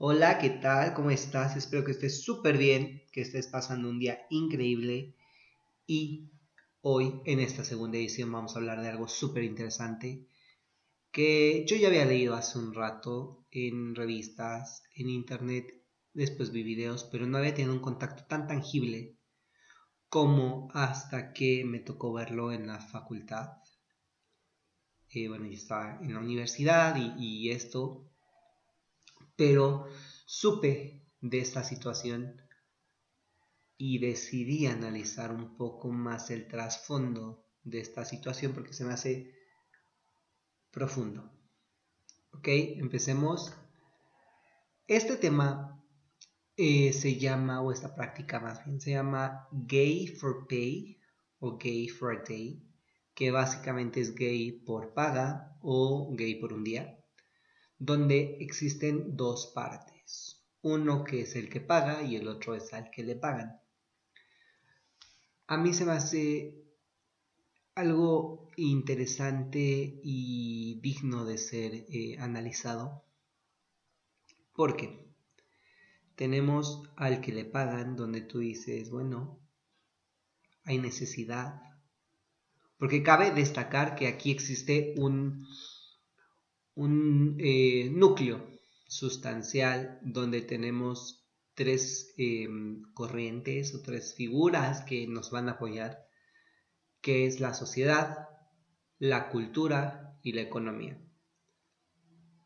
Hola, 0.00 0.38
¿qué 0.38 0.50
tal? 0.50 0.94
¿Cómo 0.94 1.10
estás? 1.10 1.56
Espero 1.56 1.84
que 1.84 1.90
estés 1.90 2.22
súper 2.22 2.56
bien, 2.56 3.02
que 3.12 3.20
estés 3.20 3.48
pasando 3.48 3.88
un 3.88 3.98
día 3.98 4.26
increíble 4.30 5.16
y 5.86 6.30
hoy 6.82 7.20
en 7.24 7.40
esta 7.40 7.64
segunda 7.64 7.98
edición 7.98 8.30
vamos 8.32 8.54
a 8.54 8.60
hablar 8.60 8.80
de 8.80 8.88
algo 8.90 9.08
súper 9.08 9.44
interesante 9.44 10.28
que 11.12 11.66
yo 11.68 11.76
ya 11.76 11.88
había 11.88 12.04
leído 12.04 12.34
hace 12.36 12.58
un 12.58 12.74
rato 12.74 13.46
en 13.50 13.94
revistas, 13.96 14.84
en 14.94 15.10
internet, 15.10 15.66
después 16.14 16.52
vi 16.52 16.62
videos, 16.62 17.04
pero 17.04 17.26
no 17.26 17.38
había 17.38 17.54
tenido 17.54 17.74
un 17.74 17.80
contacto 17.80 18.24
tan 18.26 18.46
tangible 18.46 19.16
como 20.08 20.68
hasta 20.74 21.32
que 21.32 21.64
me 21.64 21.80
tocó 21.80 22.12
verlo 22.12 22.52
en 22.52 22.68
la 22.68 22.80
facultad. 22.80 23.48
Eh, 25.10 25.28
bueno, 25.28 25.46
yo 25.46 25.54
estaba 25.54 25.98
en 26.00 26.14
la 26.14 26.20
universidad 26.20 26.96
y, 26.96 27.14
y 27.18 27.50
esto 27.50 28.07
pero 29.38 29.86
supe 30.26 31.06
de 31.20 31.38
esta 31.38 31.62
situación 31.62 32.42
y 33.76 34.00
decidí 34.00 34.66
analizar 34.66 35.30
un 35.30 35.56
poco 35.56 35.90
más 35.90 36.30
el 36.30 36.48
trasfondo 36.48 37.46
de 37.62 37.78
esta 37.78 38.04
situación 38.04 38.52
porque 38.52 38.72
se 38.72 38.84
me 38.84 38.92
hace 38.92 39.32
profundo. 40.72 41.30
Ok, 42.32 42.48
empecemos. 42.48 43.54
Este 44.88 45.16
tema 45.16 45.84
eh, 46.56 46.92
se 46.92 47.16
llama, 47.16 47.62
o 47.62 47.70
esta 47.70 47.94
práctica 47.94 48.40
más 48.40 48.64
bien, 48.64 48.80
se 48.80 48.90
llama 48.90 49.46
Gay 49.52 50.08
for 50.08 50.48
Pay 50.48 50.98
o 51.38 51.56
Gay 51.58 51.86
for 51.86 52.16
a 52.16 52.24
Day, 52.28 52.60
que 53.14 53.30
básicamente 53.30 54.00
es 54.00 54.16
gay 54.16 54.50
por 54.50 54.94
paga 54.94 55.56
o 55.62 56.12
gay 56.16 56.34
por 56.40 56.52
un 56.52 56.64
día 56.64 56.97
donde 57.78 58.38
existen 58.40 59.16
dos 59.16 59.52
partes, 59.54 60.44
uno 60.62 61.04
que 61.04 61.22
es 61.22 61.36
el 61.36 61.48
que 61.48 61.60
paga 61.60 62.02
y 62.02 62.16
el 62.16 62.28
otro 62.28 62.54
es 62.54 62.72
al 62.72 62.90
que 62.90 63.02
le 63.02 63.16
pagan. 63.16 63.60
A 65.46 65.56
mí 65.56 65.72
se 65.72 65.84
me 65.84 65.92
hace 65.92 66.62
algo 67.74 68.48
interesante 68.56 70.00
y 70.02 70.80
digno 70.80 71.24
de 71.24 71.38
ser 71.38 71.74
eh, 71.74 72.16
analizado 72.18 73.04
porque 74.58 75.08
tenemos 76.16 76.82
al 76.96 77.20
que 77.20 77.30
le 77.30 77.44
pagan 77.44 77.94
donde 77.94 78.22
tú 78.22 78.40
dices, 78.40 78.90
bueno, 78.90 79.38
hay 80.64 80.78
necesidad. 80.78 81.62
Porque 82.76 83.04
cabe 83.04 83.30
destacar 83.30 83.94
que 83.94 84.08
aquí 84.08 84.32
existe 84.32 84.94
un, 84.96 85.46
un 86.78 87.36
eh, 87.40 87.90
núcleo 87.90 88.46
sustancial 88.86 89.98
donde 90.00 90.42
tenemos 90.42 91.26
tres 91.54 92.14
em, 92.16 92.82
corrientes 92.94 93.74
o 93.74 93.82
tres 93.82 94.14
figuras 94.14 94.82
que 94.84 95.08
nos 95.08 95.32
van 95.32 95.48
a 95.48 95.52
apoyar, 95.52 96.06
que 97.00 97.26
es 97.26 97.40
la 97.40 97.52
sociedad, 97.52 98.28
la 99.00 99.28
cultura 99.28 100.16
y 100.22 100.34
la 100.34 100.42
economía. 100.42 100.96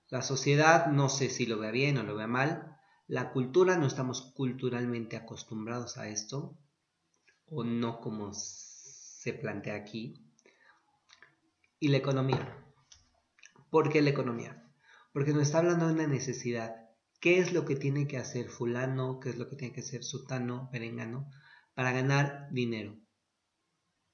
La 0.09 0.23
sociedad 0.23 0.87
no 0.87 1.11
sé 1.11 1.29
si 1.29 1.45
lo 1.45 1.59
vea 1.59 1.71
bien 1.71 1.99
o 1.99 2.03
lo 2.03 2.15
vea 2.15 2.27
mal. 2.27 2.79
La 3.09 3.33
cultura 3.33 3.77
no 3.77 3.87
estamos 3.87 4.33
culturalmente 4.35 5.17
acostumbrados 5.17 5.99
a 5.99 6.09
esto, 6.09 6.57
o 7.51 7.65
no 7.65 8.01
como 8.01 8.33
se 8.33 9.35
plantea 9.35 9.75
aquí. 9.75 10.15
Y 11.79 11.89
la 11.89 11.99
economía. 11.99 12.62
¿Por 13.73 13.89
qué 13.89 14.03
la 14.03 14.11
economía? 14.11 14.71
Porque 15.15 15.33
nos 15.33 15.45
está 15.45 15.57
hablando 15.57 15.87
de 15.87 15.95
una 15.95 16.07
necesidad. 16.07 16.91
¿Qué 17.21 17.39
es 17.39 17.55
lo 17.55 17.65
que 17.65 17.75
tiene 17.75 18.07
que 18.07 18.19
hacer 18.19 18.51
fulano? 18.51 19.19
¿Qué 19.19 19.31
es 19.31 19.39
lo 19.39 19.49
que 19.49 19.57
tiene 19.57 19.73
que 19.73 19.81
hacer 19.81 20.05
sutano, 20.05 20.69
perengano? 20.71 21.31
Para 21.73 21.91
ganar 21.91 22.49
dinero. 22.51 22.99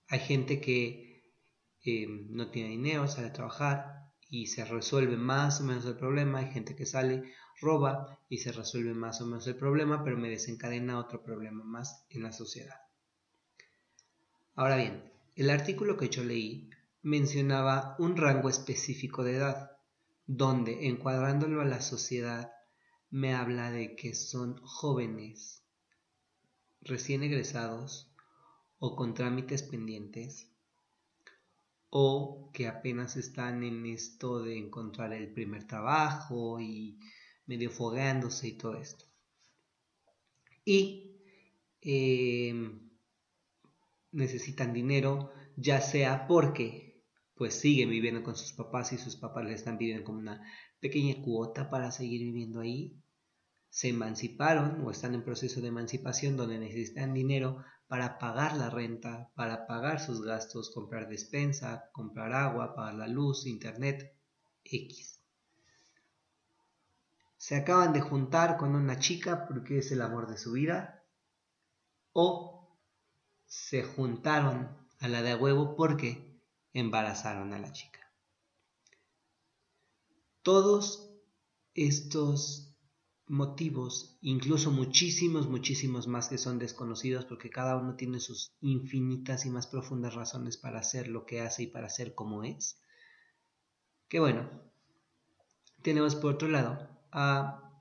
Hay 0.07 0.21
gente 0.21 0.61
que 0.61 1.25
eh, 1.85 2.07
no 2.31 2.53
tiene 2.53 2.69
dinero, 2.69 3.09
sale 3.09 3.27
a 3.27 3.33
trabajar 3.33 4.13
y 4.29 4.47
se 4.47 4.65
resuelve 4.65 5.17
más 5.17 5.61
o 5.61 5.65
menos 5.65 5.85
el 5.87 5.97
problema. 5.97 6.39
Hay 6.39 6.53
gente 6.53 6.77
que 6.77 6.87
sale, 6.87 7.25
roba 7.61 8.21
y 8.29 8.39
se 8.39 8.53
resuelve 8.53 8.95
más 8.95 9.21
o 9.21 9.27
menos 9.27 9.45
el 9.49 9.57
problema, 9.57 10.05
pero 10.05 10.17
me 10.17 10.31
desencadena 10.31 11.01
otro 11.01 11.25
problema 11.25 11.65
más 11.65 12.07
en 12.11 12.23
la 12.23 12.31
sociedad. 12.31 12.77
Ahora 14.55 14.77
bien, 14.77 15.13
el 15.35 15.51
artículo 15.51 15.97
que 15.97 16.11
yo 16.11 16.23
leí 16.23 16.71
mencionaba 17.03 17.97
un 17.99 18.17
rango 18.17 18.49
específico 18.49 19.25
de 19.25 19.37
edad, 19.37 19.71
donde, 20.27 20.89
encuadrándolo 20.89 21.63
a 21.63 21.65
la 21.65 21.81
sociedad, 21.81 22.53
me 23.11 23.35
habla 23.35 23.71
de 23.71 23.97
que 23.97 24.15
son 24.15 24.59
jóvenes, 24.59 25.63
recién 26.81 27.23
egresados 27.23 28.13
o 28.79 28.95
con 28.95 29.15
trámites 29.15 29.63
pendientes, 29.63 30.51
o 31.91 32.51
que 32.53 32.67
apenas 32.69 33.17
están 33.17 33.65
en 33.65 33.87
esto 33.87 34.43
de 34.43 34.59
encontrar 34.59 35.13
el 35.15 35.33
primer 35.33 35.67
trabajo 35.67 36.61
y 36.61 36.99
medio 37.47 37.71
fogueándose 37.71 38.49
y 38.49 38.59
todo 38.59 38.75
esto. 38.75 39.07
Y 40.65 41.17
eh, 41.81 42.79
necesitan 44.13 44.75
dinero, 44.75 45.33
ya 45.57 45.81
sea 45.81 46.27
porque 46.27 46.88
pues 47.39 47.55
siguen 47.55 47.91
viviendo 47.91 48.25
con 48.25 48.37
sus 48.37 48.53
papás 48.53 48.93
y 48.93 48.99
sus 48.99 49.17
papás 49.17 49.45
les 49.45 49.61
están 49.61 49.79
pidiendo 49.79 50.05
como 50.05 50.19
una 50.19 50.43
pequeña 50.81 51.23
cuota 51.23 51.71
para 51.71 51.93
seguir 51.93 52.21
viviendo 52.21 52.61
ahí. 52.61 53.01
Se 53.71 53.89
emanciparon 53.89 54.85
o 54.85 54.91
están 54.91 55.15
en 55.15 55.23
proceso 55.23 55.61
de 55.61 55.69
emancipación 55.69 56.37
donde 56.37 56.59
necesitan 56.59 57.15
dinero 57.15 57.65
para 57.87 58.19
pagar 58.19 58.57
la 58.57 58.71
renta, 58.71 59.31
para 59.37 59.67
pagar 59.67 60.01
sus 60.01 60.23
gastos, 60.23 60.71
comprar 60.75 61.09
despensa, 61.09 61.89
comprar 61.93 62.33
agua, 62.33 62.75
pagar 62.75 62.95
la 62.95 63.09
luz, 63.09 63.47
internet, 63.47 64.15
X. 64.65 65.21
Se 67.37 67.55
acaban 67.55 67.93
de 67.93 68.01
juntar 68.01 68.57
con 68.57 68.75
una 68.75 68.99
chica 68.99 69.47
porque 69.47 69.79
es 69.79 69.93
el 69.93 70.03
amor 70.03 70.29
de 70.29 70.39
su 70.39 70.53
vida 70.53 71.05
o 72.13 72.77
se 73.47 73.85
juntaron 73.85 74.77
a 74.99 75.09
la 75.09 75.23
de 75.23 75.37
huevo 75.37 75.77
porque 75.77 76.28
embarazaron 76.73 77.53
a 77.53 77.59
la 77.59 77.73
chica. 77.73 78.01
Todos 80.43 81.11
estos 81.75 82.69
motivos, 83.27 84.17
incluso 84.23 84.71
muchísimos, 84.71 85.49
muchísimos 85.49 86.07
más 86.07 86.29
que 86.29 86.39
son 86.39 86.59
desconocidos 86.59 87.25
porque 87.27 87.51
cada 87.51 87.77
uno 87.77 87.95
tiene 87.95 88.21
sus 88.21 88.53
infinitas 88.61 89.45
y 89.45 89.51
más 89.51 89.67
profundas 89.67 90.15
razones 90.15 90.57
para 90.57 90.81
hacer 90.81 91.09
lo 91.09 91.27
que 91.27 91.41
hace 91.43 91.65
y 91.65 91.67
para 91.67 91.89
ser 91.89 92.15
como 92.15 92.43
es. 92.43 92.81
Que 94.09 94.21
bueno, 94.21 94.49
tenemos 95.83 96.15
por 96.15 96.35
otro 96.35 96.49
lado 96.49 96.89
a 97.13 97.75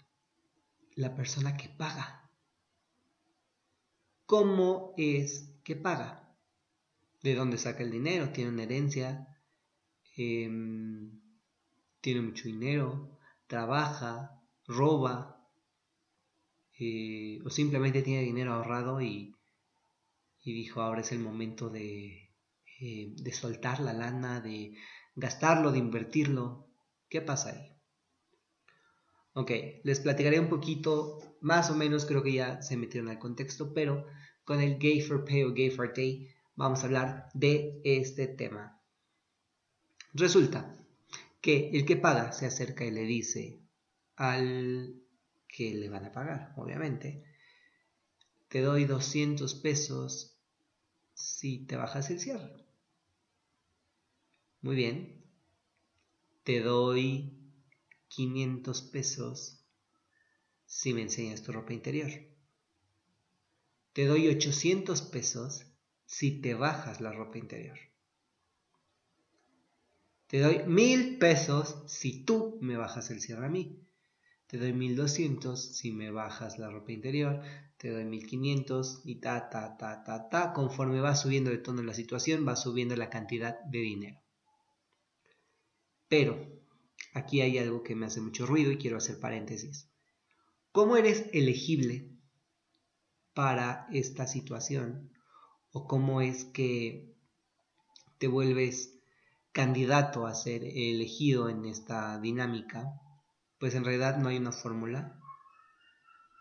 la 0.95 1.15
persona 1.15 1.55
que 1.55 1.69
paga. 1.69 2.29
¿Cómo 4.25 4.93
es 4.97 5.53
que 5.63 5.75
paga? 5.77 6.26
De 7.27 7.35
dónde 7.35 7.57
saca 7.57 7.83
el 7.83 7.91
dinero, 7.91 8.29
tiene 8.29 8.51
una 8.51 8.63
herencia, 8.63 9.27
em, 10.15 11.21
tiene 12.01 12.21
mucho 12.21 12.45
dinero, 12.45 13.19
trabaja, 13.47 14.41
roba, 14.65 15.37
eh, 16.79 17.39
o 17.45 17.49
simplemente 17.49 18.01
tiene 18.01 18.23
dinero 18.23 18.53
ahorrado 18.53 19.01
y, 19.01 19.33
dijo 20.45 20.81
ahora 20.81 21.01
es 21.01 21.11
el 21.11 21.19
momento 21.19 21.69
de, 21.69 22.31
eh, 22.79 23.13
de 23.17 23.33
soltar 23.33 23.81
la 23.81 23.91
lana, 23.91 24.39
de 24.39 24.77
gastarlo, 25.15 25.73
de 25.73 25.79
invertirlo. 25.79 26.69
¿Qué 27.09 27.21
pasa 27.21 27.49
ahí? 27.49 27.75
Ok, 29.33 29.51
les 29.83 29.99
platicaré 29.99 30.39
un 30.39 30.47
poquito, 30.47 31.19
más 31.41 31.69
o 31.69 31.75
menos 31.75 32.05
creo 32.05 32.23
que 32.23 32.31
ya 32.31 32.61
se 32.61 32.77
metieron 32.77 33.09
al 33.09 33.19
contexto, 33.19 33.73
pero 33.73 34.05
con 34.45 34.61
el 34.61 34.77
Gay 34.79 35.01
for 35.01 35.25
Pay 35.25 35.43
o 35.43 35.53
Gay 35.53 35.69
for 35.69 35.93
Day 35.93 36.36
vamos 36.57 36.81
a 36.81 36.87
hablar 36.87 37.29
de 37.33 37.79
este 37.85 38.27
tema. 38.27 38.81
Resulta 40.13 40.75
que 41.39 41.69
el 41.69 41.85
que 41.85 41.95
paga 41.95 42.33
se 42.33 42.47
acerca 42.47 42.83
y 42.83 42.91
le 42.91 43.03
dice 43.03 43.61
al 44.15 45.01
que 45.47 45.75
le 45.75 45.87
van 45.87 46.05
a 46.05 46.11
pagar, 46.11 46.53
obviamente, 46.57 47.23
te 48.49 48.61
doy 48.61 48.85
200 48.85 49.53
pesos 49.55 50.35
si 51.13 51.65
te 51.65 51.77
bajas 51.77 52.09
el 52.09 52.19
cierre. 52.19 52.65
Muy 54.61 54.75
bien, 54.75 55.23
te 56.43 56.61
doy 56.61 57.37
500 58.07 58.81
pesos 58.81 59.63
si 60.65 60.93
me 60.93 61.03
enseñas 61.03 61.43
tu 61.43 61.51
ropa 61.51 61.73
interior. 61.73 62.09
Te 63.93 64.05
doy 64.05 64.27
800 64.27 65.03
pesos 65.03 65.66
si 66.07 66.41
te 66.41 66.55
bajas 66.55 67.01
la 67.01 67.11
ropa 67.11 67.37
interior. 67.37 67.77
Te 70.27 70.39
doy 70.39 70.63
mil 70.65 71.19
pesos 71.19 71.83
si 71.85 72.23
tú 72.23 72.57
me 72.61 72.77
bajas 72.77 73.11
el 73.11 73.21
cierre 73.21 73.45
a 73.45 73.49
mí. 73.49 73.83
te 74.47 74.57
doy 74.57 74.71
1200 74.71 75.75
si 75.75 75.91
me 75.91 76.09
bajas 76.09 76.57
la 76.57 76.69
ropa 76.69 76.93
interior, 76.93 77.41
te 77.77 77.89
doy 77.89 78.05
1500 78.05 79.01
y 79.03 79.15
ta, 79.15 79.49
ta, 79.49 79.75
ta, 79.77 80.03
ta, 80.05 80.29
ta. 80.29 80.53
Conforme 80.53 81.01
va 81.01 81.15
subiendo 81.15 81.51
de 81.51 81.57
tono 81.57 81.83
la 81.83 81.93
situación, 81.93 82.47
va 82.47 82.55
subiendo 82.55 82.95
la 82.95 83.09
cantidad 83.09 83.59
de 83.65 83.79
dinero. 83.79 84.21
Pero 86.07 86.47
aquí 87.13 87.41
hay 87.41 87.57
algo 87.57 87.83
que 87.83 87.95
me 87.95 88.05
hace 88.05 88.21
mucho 88.21 88.45
ruido 88.45 88.71
y 88.71 88.77
quiero 88.77 88.97
hacer 88.97 89.19
paréntesis. 89.19 89.89
¿Cómo 90.71 90.95
eres 90.95 91.25
elegible 91.33 92.09
para 93.33 93.87
esta 93.91 94.25
situación? 94.27 95.11
¿O 95.71 95.87
cómo 95.87 96.21
es 96.21 96.45
que 96.45 97.15
te 98.17 98.27
vuelves 98.27 98.97
candidato 99.51 100.25
a 100.25 100.33
ser 100.33 100.63
elegido 100.63 101.49
en 101.49 101.65
esta 101.65 102.19
dinámica? 102.19 102.99
Pues 103.59 103.75
en 103.75 103.83
realidad 103.83 104.17
no 104.17 104.29
hay 104.29 104.37
una 104.37 104.51
fórmula, 104.51 105.19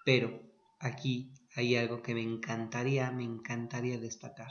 pero 0.05 0.43
aquí 0.79 1.33
hay 1.55 1.77
algo 1.77 2.03
que 2.03 2.15
me 2.15 2.23
encantaría, 2.23 3.11
me 3.11 3.25
encantaría 3.25 3.99
destacar. 3.99 4.51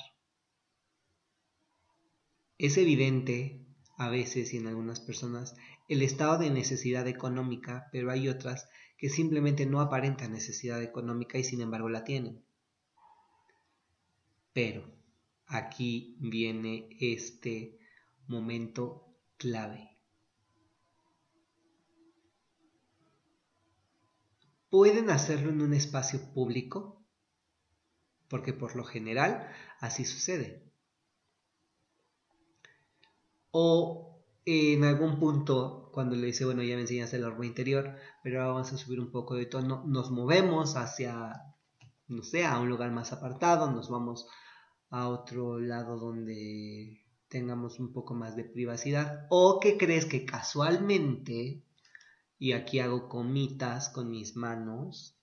Es 2.58 2.78
evidente 2.78 3.66
a 3.98 4.10
veces 4.10 4.54
y 4.54 4.58
en 4.58 4.68
algunas 4.68 5.00
personas 5.00 5.56
el 5.88 6.02
estado 6.02 6.38
de 6.38 6.50
necesidad 6.50 7.08
económica, 7.08 7.88
pero 7.92 8.12
hay 8.12 8.28
otras 8.28 8.68
que 8.98 9.10
simplemente 9.10 9.66
no 9.66 9.82
aparentan 9.82 10.32
necesidad 10.32 10.82
económica 10.82 11.38
y 11.38 11.44
sin 11.44 11.62
embargo 11.62 11.90
la 11.90 12.04
tienen. 12.04 12.44
Pero 14.56 14.82
aquí 15.46 16.18
viene 16.20 16.90
este 17.00 17.78
momento 18.28 19.16
clave. 19.38 19.96
pueden 24.76 25.10
hacerlo 25.10 25.52
en 25.52 25.62
un 25.62 25.74
espacio 25.74 26.20
público, 26.34 27.02
porque 28.28 28.52
por 28.52 28.76
lo 28.76 28.84
general 28.84 29.48
así 29.80 30.04
sucede. 30.04 30.70
O 33.52 34.22
en 34.44 34.84
algún 34.84 35.18
punto, 35.18 35.90
cuando 35.94 36.18
le 36.18 36.28
dice, 36.28 36.44
bueno, 36.44 36.62
ya 36.62 36.76
me 36.76 36.82
enseñaste 36.82 37.16
el 37.16 37.24
árbol 37.24 37.46
interior, 37.46 37.96
pero 38.22 38.42
ahora 38.42 38.52
vamos 38.52 38.74
a 38.74 38.78
subir 38.78 39.00
un 39.00 39.12
poco 39.12 39.36
de 39.36 39.46
tono, 39.46 39.86
nos 39.88 40.12
movemos 40.12 40.76
hacia, 40.76 41.55
no 42.08 42.24
sé, 42.24 42.46
a 42.46 42.60
un 42.60 42.70
lugar 42.70 42.92
más 42.92 43.14
apartado, 43.14 43.72
nos 43.72 43.90
vamos 43.90 44.28
a 44.90 45.08
otro 45.10 45.60
lado 45.60 45.98
donde 45.98 47.02
tengamos 47.28 47.80
un 47.80 47.92
poco 47.92 48.14
más 48.14 48.36
de 48.36 48.44
privacidad. 48.44 49.28
O 49.30 49.60
que 49.60 49.78
crees 49.78 50.06
que 50.06 50.26
casualmente 50.26 51.64
y 52.38 52.52
aquí 52.52 52.80
hago 52.80 53.10
comitas 53.10 53.90
con 53.90 54.10
mis 54.12 54.36
manos, 54.36 55.18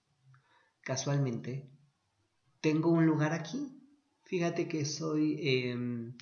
casualmente, 0.81 1.69
tengo 2.61 2.89
un 2.89 3.05
lugar 3.05 3.33
aquí. 3.33 3.79
Fíjate 4.23 4.67
que 4.67 4.85
soy 4.85 5.37
em, 5.41 6.15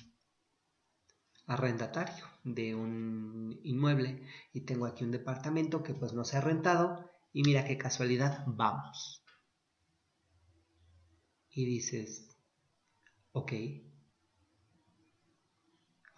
arrendatario 1.46 2.24
de 2.44 2.74
un 2.74 3.58
inmueble 3.62 4.26
y 4.52 4.62
tengo 4.62 4.86
aquí 4.86 5.04
un 5.04 5.12
departamento 5.12 5.82
que 5.82 5.94
pues 5.94 6.12
no 6.12 6.24
se 6.24 6.36
ha 6.36 6.40
rentado 6.40 7.10
y 7.32 7.42
mira 7.42 7.64
qué 7.64 7.78
casualidad, 7.78 8.44
vamos. 8.46 9.21
Y 11.52 11.64
dices, 11.64 12.28
ok. 13.32 13.52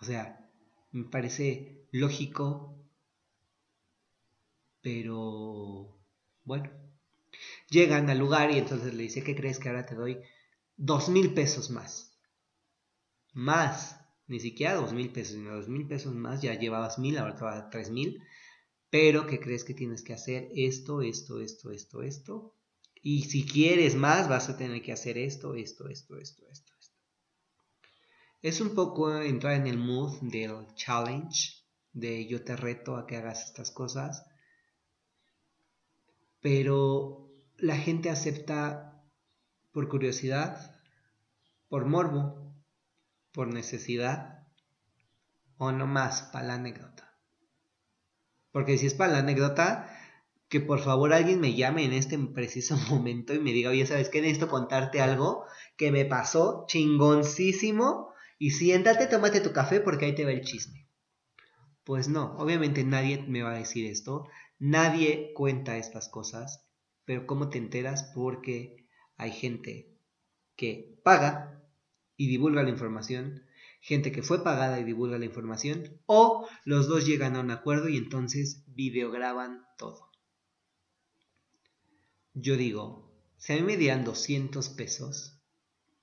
O 0.01 0.05
sea, 0.05 0.51
me 0.93 1.05
parece 1.05 1.87
lógico 1.91 2.75
pero 4.85 5.99
bueno, 6.45 6.71
llegan 7.71 8.11
al 8.11 8.19
lugar 8.19 8.51
y 8.51 8.59
entonces 8.59 8.93
le 8.93 9.05
dice, 9.05 9.25
¿qué 9.25 9.35
crees 9.35 9.59
que 9.59 9.71
ahora 9.71 9.87
te 9.87 9.95
doy? 9.95 10.19
Dos 10.77 11.09
mil 11.09 11.33
pesos 11.33 11.71
más. 11.71 12.13
Más, 13.33 13.99
ni 14.29 14.41
siquiera 14.41 14.75
dos 14.75 14.93
mil 14.93 15.11
pesos, 15.11 15.37
sino 15.37 15.57
dos 15.57 15.71
mil 15.71 15.89
pesos 15.89 16.15
más, 16.15 16.43
ya 16.43 16.53
llevabas 16.59 16.99
mil, 16.99 17.17
ahora 17.17 17.35
te 17.35 17.45
va 17.45 17.57
a 17.57 17.71
tres 17.71 17.91
mil. 17.91 18.23
Pero 18.91 19.27
¿qué 19.27 19.41
crees 19.41 19.65
que 19.65 19.73
tienes 19.73 20.03
que 20.03 20.13
hacer? 20.13 20.51
Esto, 20.55 21.01
esto, 21.01 21.41
esto, 21.41 21.71
esto, 21.71 22.03
esto. 22.03 22.55
Y 23.05 23.23
si 23.23 23.47
quieres 23.47 23.95
más, 23.95 24.29
vas 24.29 24.49
a 24.49 24.57
tener 24.57 24.83
que 24.83 24.91
hacer 24.91 25.17
esto, 25.17 25.55
esto, 25.55 25.89
esto, 25.89 26.19
esto, 26.19 26.45
esto, 26.51 26.73
esto. 26.81 26.99
Es 28.43 28.61
un 28.61 28.75
poco 28.75 29.17
entrar 29.21 29.55
en 29.55 29.69
el 29.69 29.79
mood 29.79 30.21
del 30.23 30.67
challenge, 30.75 31.63
de 31.93 32.27
yo 32.27 32.43
te 32.43 32.57
reto 32.57 32.97
a 32.97 33.07
que 33.07 33.17
hagas 33.17 33.45
estas 33.45 33.71
cosas 33.71 34.27
pero 36.45 37.27
la 37.57 37.75
gente 37.75 38.11
acepta 38.11 39.03
por 39.73 39.89
curiosidad, 39.89 40.79
por 41.71 41.87
morbo, 41.87 42.55
por 43.33 43.47
necesidad 43.47 44.47
o 45.57 45.73
no 45.73 45.87
más 45.87 46.21
para 46.21 46.49
la 46.49 46.55
anécdota. 46.57 47.17
Porque 48.53 48.77
si 48.77 48.85
es 48.85 48.93
para 48.93 49.13
la 49.13 49.19
anécdota, 49.21 49.89
que 50.49 50.61
por 50.61 50.81
favor 50.81 51.13
alguien 51.13 51.41
me 51.41 51.55
llame 51.55 51.85
en 51.85 51.93
este 51.93 52.19
preciso 52.35 52.77
momento 52.89 53.35
y 53.35 53.41
me 53.41 53.53
diga, 53.53 53.71
oye, 53.71 53.87
¿sabes 53.87 54.09
qué? 54.09 54.21
Necesito 54.21 54.49
contarte 54.49 55.01
algo 55.01 55.45
que 55.77 55.91
me 55.91 56.05
pasó 56.05 56.65
chingoncísimo 56.69 58.13
y 58.39 58.51
siéntate, 58.51 59.07
tómate 59.07 59.41
tu 59.41 59.53
café 59.53 59.81
porque 59.81 60.07
ahí 60.07 60.15
te 60.15 60.25
va 60.25 60.33
el 60.33 60.43
chisme. 60.43 60.89
Pues 61.85 62.09
no, 62.09 62.35
obviamente 62.39 62.83
nadie 62.85 63.23
me 63.29 63.43
va 63.43 63.53
a 63.53 63.59
decir 63.59 63.87
esto. 63.87 64.27
Nadie 64.59 65.33
cuenta 65.35 65.77
estas 65.77 66.09
cosas, 66.09 66.65
pero 67.05 67.27
¿cómo 67.27 67.51
te 67.51 67.59
enteras? 67.59 68.11
Porque 68.15 68.89
hay 69.17 69.33
gente 69.33 69.95
que 70.57 70.99
paga 71.03 71.63
y 72.17 72.29
divulga 72.29 72.63
la 72.63 72.71
información, 72.71 73.43
gente 73.81 74.13
que 74.13 74.23
fue 74.23 74.43
pagada 74.43 74.81
y 74.81 74.85
divulga 74.85 75.19
la 75.19 75.25
información, 75.25 76.01
o 76.07 76.49
los 76.65 76.89
dos 76.89 77.07
llegan 77.07 77.37
a 77.37 77.41
un 77.41 77.51
acuerdo 77.51 77.89
y 77.89 77.97
entonces 77.97 78.65
videograban 78.69 79.65
todo. 79.77 80.14
Yo 82.35 82.57
digo, 82.57 83.11
si 83.39 83.53
a 83.53 83.57
mí 83.57 83.63
me 83.63 83.77
dieran 83.77 84.05
200 84.05 84.69
pesos, 84.71 85.41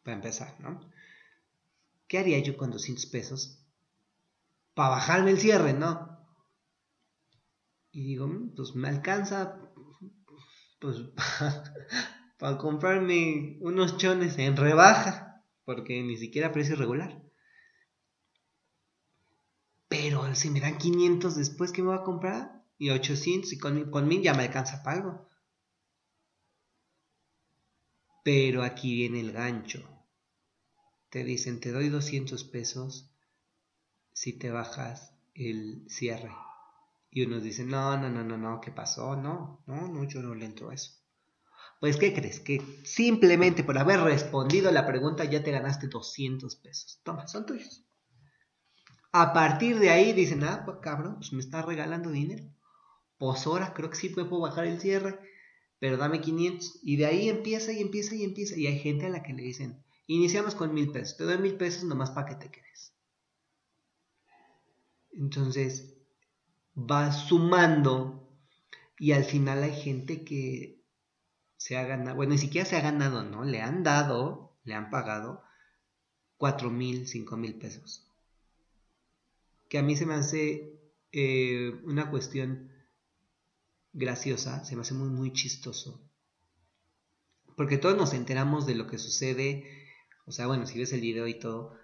para 0.03 0.15
empezar, 0.15 0.59
¿no? 0.59 0.89
¿Qué 2.07 2.17
haría 2.17 2.39
yo 2.39 2.57
con 2.57 2.71
200 2.71 3.05
pesos? 3.07 3.59
Para 4.73 4.89
bajarme 4.89 5.31
el 5.31 5.39
cierre, 5.39 5.73
¿no? 5.73 6.17
Y 7.91 8.03
digo, 8.03 8.27
mm, 8.27 8.55
pues 8.55 8.75
me 8.75 8.87
alcanza 8.87 9.59
pues 10.79 10.97
para 12.39 12.57
comprarme 12.57 13.57
unos 13.61 13.97
chones 13.97 14.37
en 14.39 14.57
rebaja, 14.57 15.43
porque 15.63 16.01
ni 16.01 16.17
siquiera 16.17 16.51
precio 16.51 16.75
regular. 16.75 17.21
Pero 19.87 20.33
si 20.35 20.49
me 20.49 20.61
dan 20.61 20.77
500 20.77 21.35
después, 21.35 21.71
¿qué 21.71 21.83
me 21.83 21.89
va 21.89 21.97
a 21.97 22.03
comprar? 22.03 22.63
Y 22.77 22.89
800 22.89 23.53
y 23.53 23.59
con, 23.59 23.91
con 23.91 24.07
1000 24.07 24.23
ya 24.23 24.33
me 24.33 24.43
alcanza 24.43 24.81
para 24.81 24.97
algo. 24.97 25.30
Pero 28.23 28.63
aquí 28.63 28.95
viene 28.95 29.19
el 29.19 29.31
gancho. 29.31 29.87
Te 31.09 31.23
dicen, 31.23 31.59
te 31.59 31.71
doy 31.71 31.89
200 31.89 32.43
pesos 32.45 33.11
si 34.13 34.33
te 34.33 34.51
bajas 34.51 35.13
el 35.33 35.85
cierre. 35.89 36.31
Y 37.09 37.25
unos 37.25 37.43
dicen, 37.43 37.69
no, 37.69 37.97
no, 37.97 38.09
no, 38.09 38.23
no, 38.23 38.37
no, 38.37 38.61
¿qué 38.61 38.71
pasó? 38.71 39.15
No, 39.15 39.63
no, 39.65 39.87
no, 39.87 40.03
yo 40.05 40.21
no 40.21 40.33
le 40.33 40.45
entro 40.45 40.69
a 40.69 40.73
eso. 40.73 41.01
Pues, 41.81 41.97
¿qué 41.97 42.13
crees? 42.13 42.39
Que 42.39 42.61
simplemente 42.85 43.63
por 43.63 43.77
haber 43.77 44.01
respondido 44.01 44.69
a 44.69 44.71
la 44.71 44.85
pregunta 44.85 45.25
ya 45.25 45.43
te 45.43 45.51
ganaste 45.51 45.87
200 45.87 46.55
pesos. 46.57 47.01
Toma, 47.03 47.27
son 47.27 47.45
tuyos. 47.45 47.83
A 49.11 49.33
partir 49.33 49.79
de 49.79 49.89
ahí 49.89 50.13
dicen, 50.13 50.43
ah, 50.43 50.61
pues 50.63 50.77
cabrón, 50.81 51.15
pues 51.15 51.33
me 51.33 51.41
está 51.41 51.63
regalando 51.63 52.11
dinero. 52.11 52.45
Pues 53.17 53.45
ahora 53.45 53.73
creo 53.73 53.89
que 53.89 53.97
sí 53.97 54.09
puedo 54.09 54.39
bajar 54.39 54.65
el 54.65 54.79
cierre, 54.79 55.19
pero 55.81 55.97
dame 55.97 56.21
500. 56.21 56.79
Y 56.83 56.97
de 56.97 57.07
ahí 57.07 57.27
empieza 57.27 57.73
y 57.73 57.81
empieza 57.81 58.13
y 58.13 58.23
empieza. 58.23 58.55
Y 58.55 58.67
hay 58.67 58.77
gente 58.77 59.07
a 59.07 59.09
la 59.09 59.23
que 59.23 59.33
le 59.33 59.41
dicen, 59.41 59.83
iniciamos 60.05 60.53
con 60.53 60.75
mil 60.75 60.91
pesos, 60.91 61.17
te 61.17 61.23
doy 61.23 61.39
mil 61.39 61.55
pesos 61.55 61.83
nomás 61.85 62.11
para 62.11 62.27
que 62.27 62.35
te 62.35 62.51
quedes. 62.51 62.93
Entonces, 65.11 65.95
va 66.77 67.11
sumando 67.11 68.31
y 68.99 69.13
al 69.13 69.23
final 69.23 69.63
hay 69.63 69.73
gente 69.73 70.23
que 70.23 70.85
se 71.57 71.77
ha 71.77 71.83
ganado, 71.83 72.15
bueno, 72.15 72.33
ni 72.33 72.37
siquiera 72.37 72.69
se 72.69 72.77
ha 72.77 72.81
ganado, 72.81 73.23
¿no? 73.23 73.43
Le 73.43 73.61
han 73.61 73.81
dado, 73.81 74.55
le 74.63 74.75
han 74.75 74.91
pagado 74.91 75.41
cuatro 76.37 76.69
mil, 76.69 77.07
cinco 77.07 77.37
mil 77.37 77.55
pesos. 77.55 78.07
Que 79.67 79.79
a 79.79 79.83
mí 79.83 79.95
se 79.95 80.05
me 80.05 80.13
hace 80.13 80.79
eh, 81.11 81.71
una 81.85 82.11
cuestión 82.11 82.70
graciosa, 83.93 84.63
se 84.63 84.75
me 84.75 84.81
hace 84.81 84.93
muy, 84.93 85.09
muy 85.09 85.33
chistoso. 85.33 86.09
Porque 87.55 87.77
todos 87.77 87.97
nos 87.97 88.13
enteramos 88.13 88.65
de 88.65 88.75
lo 88.75 88.87
que 88.87 88.97
sucede, 88.97 89.65
o 90.25 90.31
sea, 90.31 90.47
bueno, 90.47 90.65
si 90.65 90.79
ves 90.79 90.93
el 90.93 91.01
video 91.01 91.27
y 91.27 91.39
todo, 91.39 91.75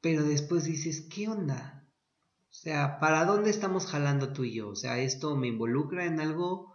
pero 0.00 0.22
después 0.24 0.64
dices, 0.64 1.08
¿qué 1.12 1.28
onda? 1.28 1.86
O 2.50 2.54
sea, 2.54 2.98
¿para 2.98 3.24
dónde 3.24 3.50
estamos 3.50 3.86
jalando 3.86 4.32
tú 4.32 4.44
y 4.44 4.54
yo? 4.54 4.70
O 4.70 4.76
sea, 4.76 4.98
¿esto 4.98 5.36
me 5.36 5.48
involucra 5.48 6.06
en 6.06 6.20
algo 6.20 6.74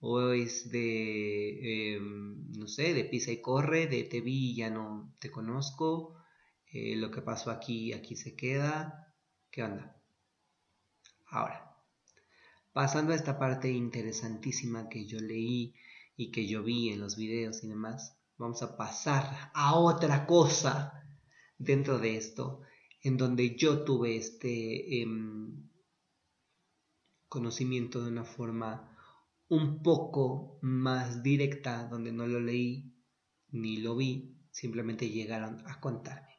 o 0.00 0.30
es 0.32 0.70
de, 0.70 1.94
em, 1.94 2.52
no 2.58 2.68
sé, 2.68 2.92
de 2.92 3.04
pisa 3.04 3.30
y 3.32 3.40
corre, 3.40 3.86
de 3.86 4.04
te 4.04 4.20
vi 4.20 4.50
y 4.50 4.56
ya 4.56 4.70
no 4.70 5.14
te 5.18 5.30
conozco, 5.30 6.14
eh, 6.66 6.96
lo 6.96 7.10
que 7.10 7.22
pasó 7.22 7.50
aquí, 7.50 7.92
aquí 7.94 8.16
se 8.16 8.36
queda, 8.36 9.14
¿qué 9.50 9.62
onda? 9.62 9.96
Ahora, 11.26 11.73
pasando 12.74 13.12
a 13.12 13.16
esta 13.16 13.38
parte 13.38 13.70
interesantísima 13.70 14.88
que 14.88 15.06
yo 15.06 15.20
leí 15.20 15.74
y 16.16 16.32
que 16.32 16.48
yo 16.48 16.64
vi 16.64 16.90
en 16.90 17.00
los 17.00 17.16
videos 17.16 17.62
y 17.62 17.68
demás, 17.68 18.18
vamos 18.36 18.62
a 18.62 18.76
pasar 18.76 19.52
a 19.54 19.76
otra 19.76 20.26
cosa 20.26 21.06
dentro 21.56 22.00
de 22.00 22.16
esto, 22.16 22.62
en 23.00 23.16
donde 23.16 23.54
yo 23.54 23.84
tuve 23.84 24.16
este 24.16 25.00
em, 25.00 25.70
conocimiento 27.28 28.02
de 28.02 28.10
una 28.10 28.24
forma 28.24 28.90
un 29.48 29.80
poco 29.82 30.58
más 30.60 31.22
directa, 31.22 31.86
donde 31.86 32.10
no 32.10 32.26
lo 32.26 32.40
leí 32.40 32.92
ni 33.50 33.76
lo 33.76 33.94
vi, 33.94 34.36
simplemente 34.50 35.10
llegaron 35.10 35.62
a 35.68 35.80
contarme. 35.80 36.34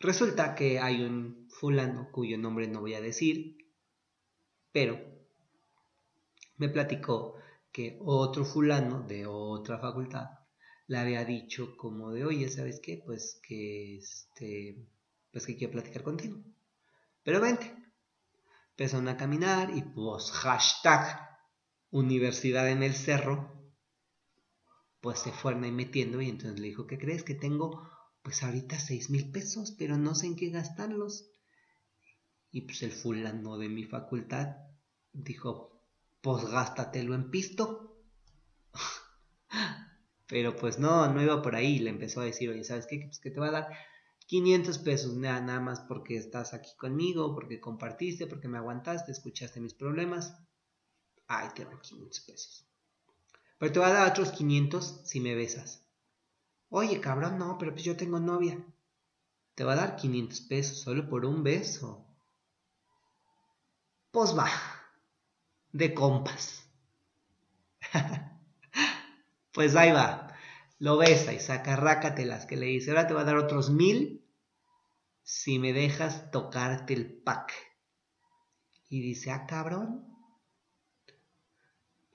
Resulta 0.00 0.54
que 0.54 0.78
hay 0.78 1.02
un 1.02 1.46
fulano 1.50 2.08
cuyo 2.10 2.38
nombre 2.38 2.68
no 2.68 2.80
voy 2.80 2.94
a 2.94 3.02
decir, 3.02 3.58
pero 4.72 5.15
me 6.56 6.68
platicó 6.68 7.36
que 7.72 7.98
otro 8.00 8.44
fulano 8.44 9.02
de 9.02 9.26
otra 9.26 9.78
facultad 9.78 10.30
le 10.86 10.98
había 10.98 11.24
dicho 11.24 11.76
como 11.76 12.12
de, 12.12 12.24
oye, 12.24 12.48
¿sabes 12.48 12.80
qué? 12.80 13.02
Pues 13.04 13.40
que 13.46 13.98
este, 13.98 14.86
pues 15.32 15.46
que 15.46 15.56
quiero 15.56 15.72
platicar 15.72 16.02
contigo. 16.02 16.38
Pero 17.22 17.40
vente. 17.40 17.74
Empezaron 18.70 19.08
a 19.08 19.16
caminar 19.16 19.70
y 19.74 19.82
pues 19.82 20.30
hashtag 20.30 21.18
universidad 21.90 22.68
en 22.70 22.82
el 22.82 22.94
cerro, 22.94 23.72
pues 25.00 25.18
se 25.20 25.32
fueron 25.32 25.64
ahí 25.64 25.72
metiendo 25.72 26.20
y 26.20 26.28
entonces 26.28 26.60
le 26.60 26.68
dijo, 26.68 26.86
¿qué 26.86 26.98
crees? 26.98 27.22
Que 27.22 27.34
tengo 27.34 27.88
pues 28.22 28.42
ahorita 28.42 28.78
seis 28.78 29.08
mil 29.08 29.30
pesos, 29.30 29.74
pero 29.78 29.96
no 29.96 30.14
sé 30.14 30.26
en 30.26 30.36
qué 30.36 30.50
gastarlos. 30.50 31.30
Y 32.50 32.62
pues 32.62 32.82
el 32.82 32.92
fulano 32.92 33.56
de 33.56 33.68
mi 33.68 33.84
facultad 33.84 34.56
dijo, 35.12 35.75
pues 36.26 36.44
gástatelo 36.50 37.14
en 37.14 37.30
pisto. 37.30 38.02
pero 40.26 40.56
pues 40.56 40.76
no, 40.76 41.06
no 41.06 41.22
iba 41.22 41.40
por 41.40 41.54
ahí. 41.54 41.78
Le 41.78 41.90
empezó 41.90 42.20
a 42.20 42.24
decir, 42.24 42.50
oye, 42.50 42.64
¿sabes 42.64 42.88
qué? 42.88 42.98
Pues 43.06 43.20
que 43.20 43.30
te 43.30 43.38
va 43.38 43.46
a 43.46 43.52
dar 43.52 43.68
500 44.26 44.78
pesos, 44.78 45.14
nada, 45.14 45.40
nada 45.40 45.60
más 45.60 45.78
porque 45.82 46.16
estás 46.16 46.52
aquí 46.52 46.74
conmigo, 46.76 47.32
porque 47.32 47.60
compartiste, 47.60 48.26
porque 48.26 48.48
me 48.48 48.58
aguantaste, 48.58 49.12
escuchaste 49.12 49.60
mis 49.60 49.74
problemas. 49.74 50.36
Ay, 51.28 51.50
te 51.54 51.64
dan 51.64 51.80
500 51.80 52.20
pesos. 52.22 52.66
Pero 53.60 53.72
te 53.72 53.78
voy 53.78 53.88
a 53.88 53.92
dar 53.92 54.10
otros 54.10 54.32
500 54.32 55.02
si 55.04 55.20
me 55.20 55.36
besas. 55.36 55.86
Oye, 56.70 57.00
cabrón, 57.00 57.38
no, 57.38 57.56
pero 57.56 57.70
pues 57.70 57.84
yo 57.84 57.96
tengo 57.96 58.18
novia. 58.18 58.66
Te 59.54 59.62
va 59.62 59.74
a 59.74 59.76
dar 59.76 59.94
500 59.94 60.40
pesos 60.40 60.80
solo 60.80 61.08
por 61.08 61.24
un 61.24 61.44
beso. 61.44 62.04
Pues 64.10 64.36
va. 64.36 64.50
De 65.76 65.92
compas. 65.92 66.70
pues 69.52 69.76
ahí 69.76 69.92
va. 69.92 70.34
Lo 70.78 70.96
besa 70.96 71.34
y 71.34 71.38
saca 71.38 71.76
rácatelas 71.76 72.46
que 72.46 72.56
le 72.56 72.64
dice, 72.64 72.90
ahora 72.90 73.06
te 73.06 73.12
va 73.12 73.20
a 73.20 73.24
dar 73.24 73.36
otros 73.36 73.68
mil 73.68 74.24
si 75.22 75.58
me 75.58 75.74
dejas 75.74 76.30
tocarte 76.30 76.94
el 76.94 77.12
pack. 77.12 77.52
Y 78.88 79.02
dice, 79.02 79.30
ah, 79.30 79.44
cabrón. 79.46 80.06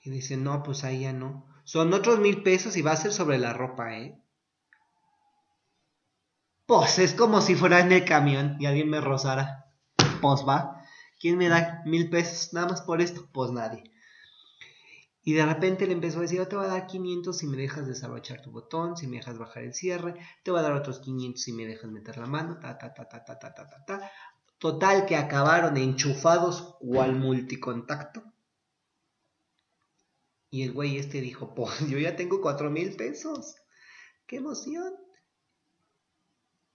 Y 0.02 0.10
dice, 0.10 0.38
no, 0.38 0.64
pues 0.64 0.84
ahí 0.84 1.02
ya 1.02 1.14
no. 1.14 1.46
Son 1.64 1.94
otros 1.94 2.18
mil 2.18 2.42
pesos 2.42 2.76
y 2.78 2.82
va 2.82 2.94
a 2.94 2.98
ser 2.98 3.14
sobre 3.14 3.38
la 3.38 3.54
ropa, 3.54 3.96
¿eh? 3.96 4.20
Pues 6.66 6.98
es 6.98 7.14
como 7.14 7.42
si 7.42 7.54
fuera 7.54 7.80
en 7.82 7.92
el 7.92 8.06
camión 8.06 8.58
y 8.60 8.66
alguien 8.66 8.90
me 8.90 9.02
rozara. 9.02 9.72
Pues 10.20 10.48
va. 10.48 10.81
¿Quién 11.22 11.38
me 11.38 11.50
da 11.50 11.84
mil 11.86 12.10
pesos 12.10 12.52
nada 12.52 12.68
más 12.70 12.82
por 12.82 13.00
esto? 13.00 13.30
Pues 13.32 13.52
nadie. 13.52 13.84
Y 15.24 15.34
de 15.34 15.46
repente 15.46 15.86
le 15.86 15.94
empezó 15.94 16.18
a 16.18 16.22
decir, 16.24 16.40
yo 16.40 16.48
te 16.48 16.56
voy 16.56 16.66
a 16.66 16.70
dar 16.70 16.88
500 16.88 17.38
si 17.38 17.46
me 17.46 17.58
dejas 17.58 17.86
desabrochar 17.86 18.42
tu 18.42 18.50
botón, 18.50 18.98
si 18.98 19.06
me 19.06 19.18
dejas 19.18 19.38
bajar 19.38 19.62
el 19.62 19.76
cierre, 19.76 20.16
te 20.44 20.50
voy 20.50 20.60
a 20.60 20.64
dar 20.64 20.74
otros 20.74 21.00
500 21.00 21.40
si 21.40 21.54
me 21.54 21.68
dejas 21.68 21.92
meter 21.92 22.18
la 22.18 22.26
mano, 22.26 22.58
ta, 22.58 22.76
ta, 22.80 22.92
ta, 22.92 23.08
ta, 23.08 23.24
ta, 23.24 23.38
ta, 23.38 23.54
ta, 23.54 23.70
ta, 23.70 23.86
ta. 23.86 24.12
Total 24.58 25.06
que 25.06 25.16
acabaron 25.16 25.78
enchufados 25.78 26.76
cual 26.80 27.16
multicontacto. 27.16 28.24
Y 30.50 30.64
el 30.64 30.74
güey 30.74 30.98
este 30.98 31.22
dijo, 31.22 31.54
pues 31.56 31.88
yo 31.88 32.00
ya 32.00 32.16
tengo 32.16 32.42
cuatro 32.42 32.72
mil 32.72 32.96
pesos. 32.96 33.58
¡Qué 34.26 34.38
emoción! 34.38 34.92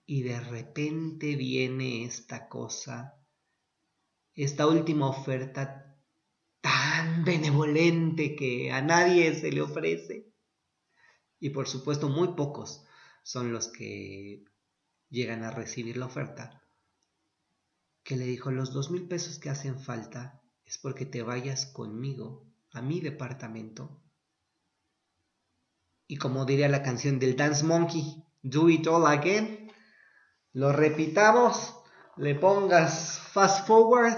Y 0.07 0.23
de 0.23 0.39
repente 0.39 1.35
viene 1.35 2.05
esta 2.05 2.49
cosa, 2.49 3.17
esta 4.45 4.67
última 4.67 5.09
oferta 5.09 5.97
tan 6.61 7.25
benevolente 7.25 8.37
que 8.37 8.71
a 8.71 8.83
nadie 8.83 9.35
se 9.35 9.51
le 9.51 9.63
ofrece. 9.63 10.33
Y 11.41 11.51
por 11.51 11.69
supuesto 11.69 12.09
muy 12.09 12.29
pocos 12.29 12.85
son 13.23 13.53
los 13.53 13.69
que 13.69 14.45
llegan 15.09 15.43
a 15.43 15.51
recibir 15.51 15.97
la 15.97 16.07
oferta. 16.07 16.63
Que 18.03 18.17
le 18.17 18.27
dijo, 18.27 18.51
los 18.51 18.73
dos 18.73 18.91
mil 18.91 19.09
pesos 19.09 19.39
que 19.39 19.51
hacen 19.51 19.81
falta 19.81 20.43
es 20.65 20.79
porque 20.79 21.07
te 21.07 21.23
vayas 21.23 21.67
conmigo 21.67 22.47
a 22.73 22.83
mi 22.83 23.01
departamento. 23.01 24.03
Y 26.07 26.19
como 26.19 26.45
diría 26.45 26.69
la 26.69 26.83
canción 26.83 27.19
del 27.19 27.37
Dance 27.37 27.65
Monkey, 27.65 28.25
Do 28.43 28.69
It 28.69 28.87
All 28.87 29.07
Again, 29.07 29.73
lo 30.53 30.73
repitamos, 30.73 31.76
le 32.17 32.35
pongas 32.35 33.19
fast 33.19 33.67
forward 33.67 34.17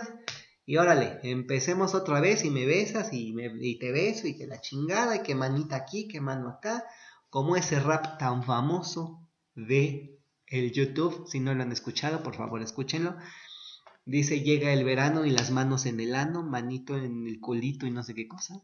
y 0.64 0.76
órale, 0.76 1.18
empecemos 1.22 1.94
otra 1.94 2.20
vez 2.20 2.44
y 2.44 2.50
me 2.50 2.66
besas 2.66 3.12
y, 3.12 3.32
me, 3.32 3.50
y 3.60 3.78
te 3.78 3.90
beso 3.90 4.26
y 4.26 4.36
que 4.36 4.46
la 4.46 4.60
chingada 4.60 5.16
y 5.16 5.22
que 5.22 5.34
manita 5.34 5.76
aquí, 5.76 6.06
que 6.08 6.20
mano 6.20 6.50
acá, 6.50 6.84
como 7.30 7.56
ese 7.56 7.80
rap 7.80 8.18
tan 8.18 8.42
famoso 8.44 9.26
de 9.54 10.18
el 10.46 10.72
YouTube, 10.72 11.26
si 11.26 11.40
no 11.40 11.54
lo 11.54 11.62
han 11.62 11.72
escuchado, 11.72 12.22
por 12.22 12.36
favor 12.36 12.62
escúchenlo. 12.62 13.16
Dice, 14.04 14.40
llega 14.40 14.72
el 14.72 14.84
verano 14.84 15.26
y 15.26 15.30
las 15.30 15.50
manos 15.50 15.84
en 15.84 16.00
el 16.00 16.14
ano, 16.14 16.42
manito 16.42 16.96
en 16.96 17.26
el 17.26 17.40
culito 17.40 17.86
y 17.86 17.90
no 17.90 18.02
sé 18.02 18.14
qué 18.14 18.26
cosa. 18.26 18.62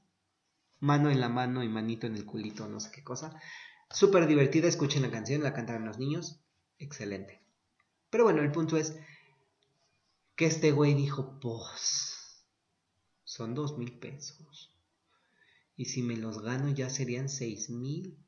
Mano 0.81 1.11
en 1.11 1.21
la 1.21 1.29
mano 1.29 1.63
y 1.63 1.69
manito 1.69 2.07
en 2.07 2.17
el 2.17 2.25
culito, 2.25 2.69
no 2.69 2.81
sé 2.81 2.91
qué 2.91 3.03
cosa. 3.03 3.39
Súper 3.91 4.27
divertida, 4.27 4.69
escuchen 4.69 5.03
la 5.03 5.11
canción, 5.11 5.43
la 5.43 5.53
cantaron 5.53 5.87
los 5.87 5.99
niños. 5.99 6.41
Excelente. 6.79 7.43
Pero 8.09 8.25
bueno, 8.25 8.43
el 8.43 8.53
punto 8.53 8.77
es 8.77 8.97
que 10.37 10.47
este 10.47 10.73
güey 10.73 10.95
dijo, 10.95 11.39
pues, 11.41 12.45
son 13.25 13.55
dos 13.55 13.79
mil 13.79 13.99
pesos. 13.99 14.75
Y 15.77 15.87
si 15.87 16.03
me 16.03 16.17
los 16.17 16.41
gano 16.43 16.71
ya 16.71 16.89
serían 16.91 17.29
seis 17.29 17.71
mil. 17.71 18.19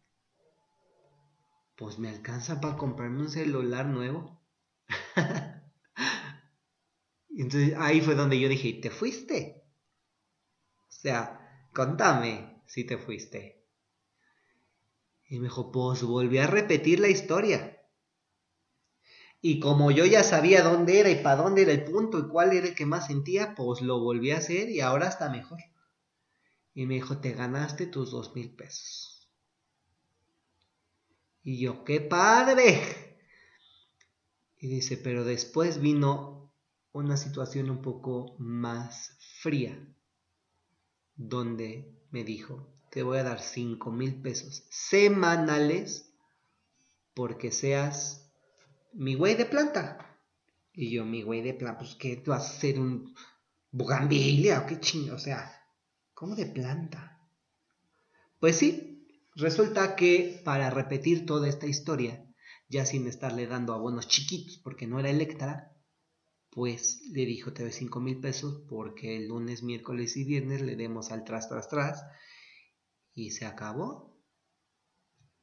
Pues 1.76 1.98
me 1.98 2.08
alcanza 2.08 2.60
para 2.60 2.76
comprarme 2.76 3.22
un 3.22 3.30
celular 3.30 3.86
nuevo. 3.86 4.40
entonces 7.36 7.74
ahí 7.78 8.00
fue 8.00 8.14
donde 8.14 8.40
yo 8.40 8.48
dije, 8.48 8.72
¿te 8.80 8.90
fuiste? 8.90 9.62
O 10.88 10.92
sea, 10.92 11.68
contame 11.72 12.62
si 12.66 12.84
te 12.84 12.98
fuiste. 12.98 13.64
Y 15.28 15.38
me 15.38 15.44
dijo, 15.44 15.70
pues 15.70 16.02
volví 16.02 16.38
a 16.38 16.46
repetir 16.46 17.00
la 17.00 17.08
historia. 17.08 17.75
Y 19.48 19.60
como 19.60 19.92
yo 19.92 20.04
ya 20.04 20.24
sabía 20.24 20.64
dónde 20.64 20.98
era 20.98 21.08
y 21.08 21.22
para 21.22 21.40
dónde 21.40 21.62
era 21.62 21.70
el 21.70 21.84
punto 21.84 22.18
y 22.18 22.26
cuál 22.26 22.52
era 22.52 22.66
el 22.66 22.74
que 22.74 22.84
más 22.84 23.06
sentía, 23.06 23.54
pues 23.54 23.80
lo 23.80 24.00
volví 24.00 24.32
a 24.32 24.38
hacer 24.38 24.68
y 24.70 24.80
ahora 24.80 25.06
está 25.06 25.28
mejor. 25.30 25.60
Y 26.74 26.84
me 26.86 26.94
dijo, 26.94 27.18
te 27.18 27.30
ganaste 27.30 27.86
tus 27.86 28.10
dos 28.10 28.34
mil 28.34 28.50
pesos. 28.50 29.30
Y 31.44 31.60
yo, 31.60 31.84
qué 31.84 32.00
padre. 32.00 32.82
Y 34.58 34.66
dice, 34.66 34.96
pero 34.96 35.24
después 35.24 35.80
vino 35.80 36.52
una 36.90 37.16
situación 37.16 37.70
un 37.70 37.82
poco 37.82 38.34
más 38.38 39.16
fría, 39.42 39.78
donde 41.14 41.88
me 42.10 42.24
dijo, 42.24 42.66
te 42.90 43.04
voy 43.04 43.18
a 43.18 43.22
dar 43.22 43.40
5 43.40 43.92
mil 43.92 44.20
pesos 44.20 44.64
semanales 44.70 46.12
porque 47.14 47.52
seas 47.52 48.25
mi 48.96 49.14
güey 49.14 49.36
de 49.36 49.46
planta. 49.46 50.18
Y 50.72 50.90
yo, 50.90 51.04
mi 51.04 51.22
güey 51.22 51.42
de 51.42 51.54
planta, 51.54 51.78
pues 51.78 51.94
que 51.94 52.16
tú 52.16 52.30
vas 52.30 52.50
a 52.50 52.60
ser 52.60 52.78
un 52.80 53.14
bugambilia 53.70 54.60
o 54.60 54.66
qué 54.66 54.80
chingo, 54.80 55.14
o 55.14 55.18
sea, 55.18 55.52
¿cómo 56.14 56.34
de 56.34 56.46
planta? 56.46 57.20
Pues 58.40 58.56
sí, 58.56 59.06
resulta 59.34 59.96
que 59.96 60.40
para 60.44 60.70
repetir 60.70 61.26
toda 61.26 61.48
esta 61.48 61.66
historia, 61.66 62.26
ya 62.68 62.84
sin 62.84 63.06
estarle 63.06 63.46
dando 63.46 63.74
abonos 63.74 64.08
chiquitos 64.08 64.58
porque 64.58 64.86
no 64.86 64.98
era 64.98 65.10
Electra, 65.10 65.72
pues 66.50 67.02
le 67.10 67.26
dijo, 67.26 67.52
te 67.52 67.62
doy 67.62 67.72
5 67.72 68.00
mil 68.00 68.18
pesos 68.20 68.62
porque 68.68 69.16
el 69.16 69.28
lunes, 69.28 69.62
miércoles 69.62 70.16
y 70.16 70.24
viernes 70.24 70.62
le 70.62 70.76
demos 70.76 71.10
al 71.10 71.24
tras, 71.24 71.48
tras, 71.48 71.68
tras. 71.68 72.02
y 73.14 73.30
se 73.30 73.46
acabó. 73.46 74.18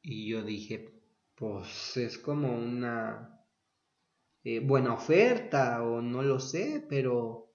Y 0.02 0.28
yo 0.28 0.42
dije, 0.42 1.02
pues 1.34 1.96
es 1.96 2.18
como 2.18 2.52
una 2.52 3.33
eh, 4.44 4.60
buena 4.60 4.92
oferta 4.92 5.82
o 5.82 6.02
no 6.02 6.22
lo 6.22 6.38
sé, 6.38 6.86
pero 6.88 7.50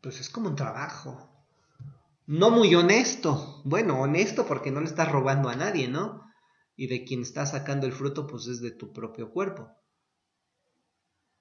pues 0.00 0.20
es 0.20 0.28
como 0.28 0.48
un 0.48 0.56
trabajo. 0.56 1.30
No 2.26 2.50
muy 2.50 2.74
honesto. 2.74 3.62
Bueno, 3.64 4.00
honesto 4.00 4.46
porque 4.46 4.70
no 4.70 4.80
le 4.80 4.86
estás 4.86 5.12
robando 5.12 5.48
a 5.48 5.56
nadie, 5.56 5.88
¿no? 5.88 6.22
Y 6.74 6.88
de 6.88 7.04
quien 7.04 7.22
está 7.22 7.46
sacando 7.46 7.86
el 7.86 7.92
fruto, 7.92 8.26
pues 8.26 8.46
es 8.46 8.60
de 8.60 8.70
tu 8.70 8.92
propio 8.92 9.30
cuerpo. 9.30 9.70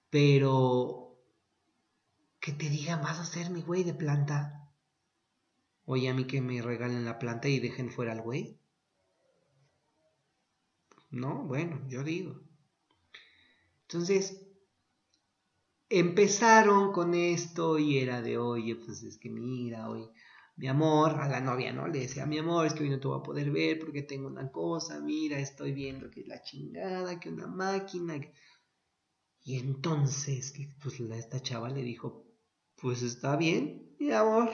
Pero 0.09 1.17
que 2.39 2.51
te 2.51 2.69
digan, 2.69 3.01
vas 3.01 3.19
a 3.19 3.25
ser 3.25 3.49
mi 3.49 3.61
güey 3.61 3.83
de 3.83 3.93
planta. 3.93 4.69
Oye, 5.85 6.09
a 6.09 6.13
mí 6.13 6.25
que 6.25 6.41
me 6.41 6.61
regalen 6.61 7.05
la 7.05 7.17
planta 7.17 7.47
y 7.47 7.59
dejen 7.59 7.91
fuera 7.91 8.11
al 8.11 8.21
güey. 8.21 8.60
No, 11.11 11.43
bueno, 11.43 11.81
yo 11.87 12.03
digo. 12.03 12.41
Entonces, 13.83 14.41
empezaron 15.89 16.93
con 16.93 17.13
esto 17.13 17.77
y 17.77 17.97
era 17.97 18.21
de, 18.21 18.37
oye, 18.37 18.77
pues 18.77 19.03
es 19.03 19.17
que 19.17 19.29
mira, 19.29 19.89
hoy, 19.89 20.09
mi 20.55 20.67
amor, 20.67 21.11
a 21.19 21.27
la 21.27 21.41
novia, 21.41 21.73
¿no? 21.73 21.87
Le 21.87 21.99
decía, 21.99 22.25
mi 22.25 22.37
amor, 22.37 22.65
es 22.65 22.73
que 22.73 22.83
hoy 22.83 22.89
no 22.89 22.99
te 22.99 23.07
voy 23.09 23.19
a 23.19 23.23
poder 23.23 23.51
ver 23.51 23.77
porque 23.77 24.03
tengo 24.03 24.27
una 24.27 24.49
cosa, 24.51 25.01
mira, 25.01 25.37
estoy 25.37 25.73
viendo 25.73 26.09
que 26.09 26.21
es 26.21 26.27
la 26.27 26.41
chingada, 26.41 27.19
que 27.19 27.29
una 27.29 27.47
máquina. 27.47 28.15
Y 29.43 29.57
entonces, 29.59 30.53
pues 30.81 30.99
esta 30.99 31.41
chava 31.41 31.69
le 31.69 31.81
dijo, 31.81 32.25
pues 32.81 33.01
está 33.01 33.35
bien, 33.35 33.95
mi 33.99 34.11
amor, 34.11 34.49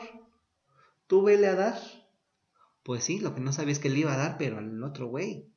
tú 1.05 1.21
vele 1.21 1.47
a 1.47 1.55
dar. 1.55 1.79
Pues 2.81 3.03
sí, 3.03 3.19
lo 3.19 3.35
que 3.35 3.41
no 3.41 3.53
sabía 3.53 3.73
es 3.73 3.79
que 3.79 3.89
le 3.89 3.99
iba 3.99 4.13
a 4.13 4.17
dar, 4.17 4.37
pero 4.39 4.57
al 4.57 4.81
otro 4.81 5.07
güey. 5.07 5.53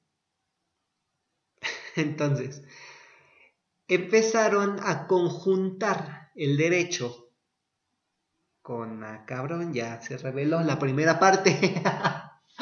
Entonces, 1.96 2.62
empezaron 3.88 4.78
a 4.82 5.06
conjuntar 5.06 6.30
el 6.34 6.56
derecho 6.56 7.28
con 8.62 9.04
cabrón, 9.26 9.72
ya 9.72 10.00
se 10.00 10.16
reveló 10.16 10.60
la 10.60 10.78
primera 10.78 11.18
parte, 11.18 11.82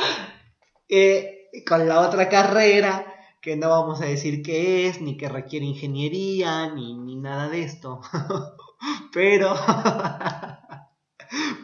eh, 0.89 1.51
con 1.67 1.87
la 1.87 2.01
otra 2.01 2.29
carrera, 2.29 3.15
que 3.43 3.57
no 3.57 3.69
vamos 3.69 4.01
a 4.01 4.07
decir 4.07 4.43
qué 4.43 4.89
es, 4.89 5.01
ni 5.01 5.17
que 5.17 5.29
requiere 5.29 5.67
ingeniería, 5.67 6.73
ni, 6.73 6.95
ni 6.95 7.17
nada 7.17 7.49
de 7.49 7.63
esto. 7.63 8.01
Pero, 9.13 9.55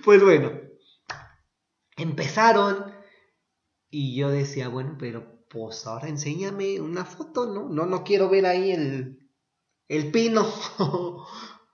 pues 0.04 0.22
bueno, 0.22 0.52
empezaron 1.96 2.92
y 3.90 4.16
yo 4.16 4.28
decía, 4.30 4.68
bueno, 4.68 4.96
pero 4.98 5.33
pues 5.54 5.86
ahora 5.86 6.08
enséñame 6.08 6.80
una 6.80 7.04
foto, 7.04 7.46
¿no? 7.46 7.68
No, 7.68 7.86
no 7.86 8.02
quiero 8.02 8.28
ver 8.28 8.44
ahí 8.44 8.72
el, 8.72 9.30
el 9.86 10.10
pino. 10.10 10.44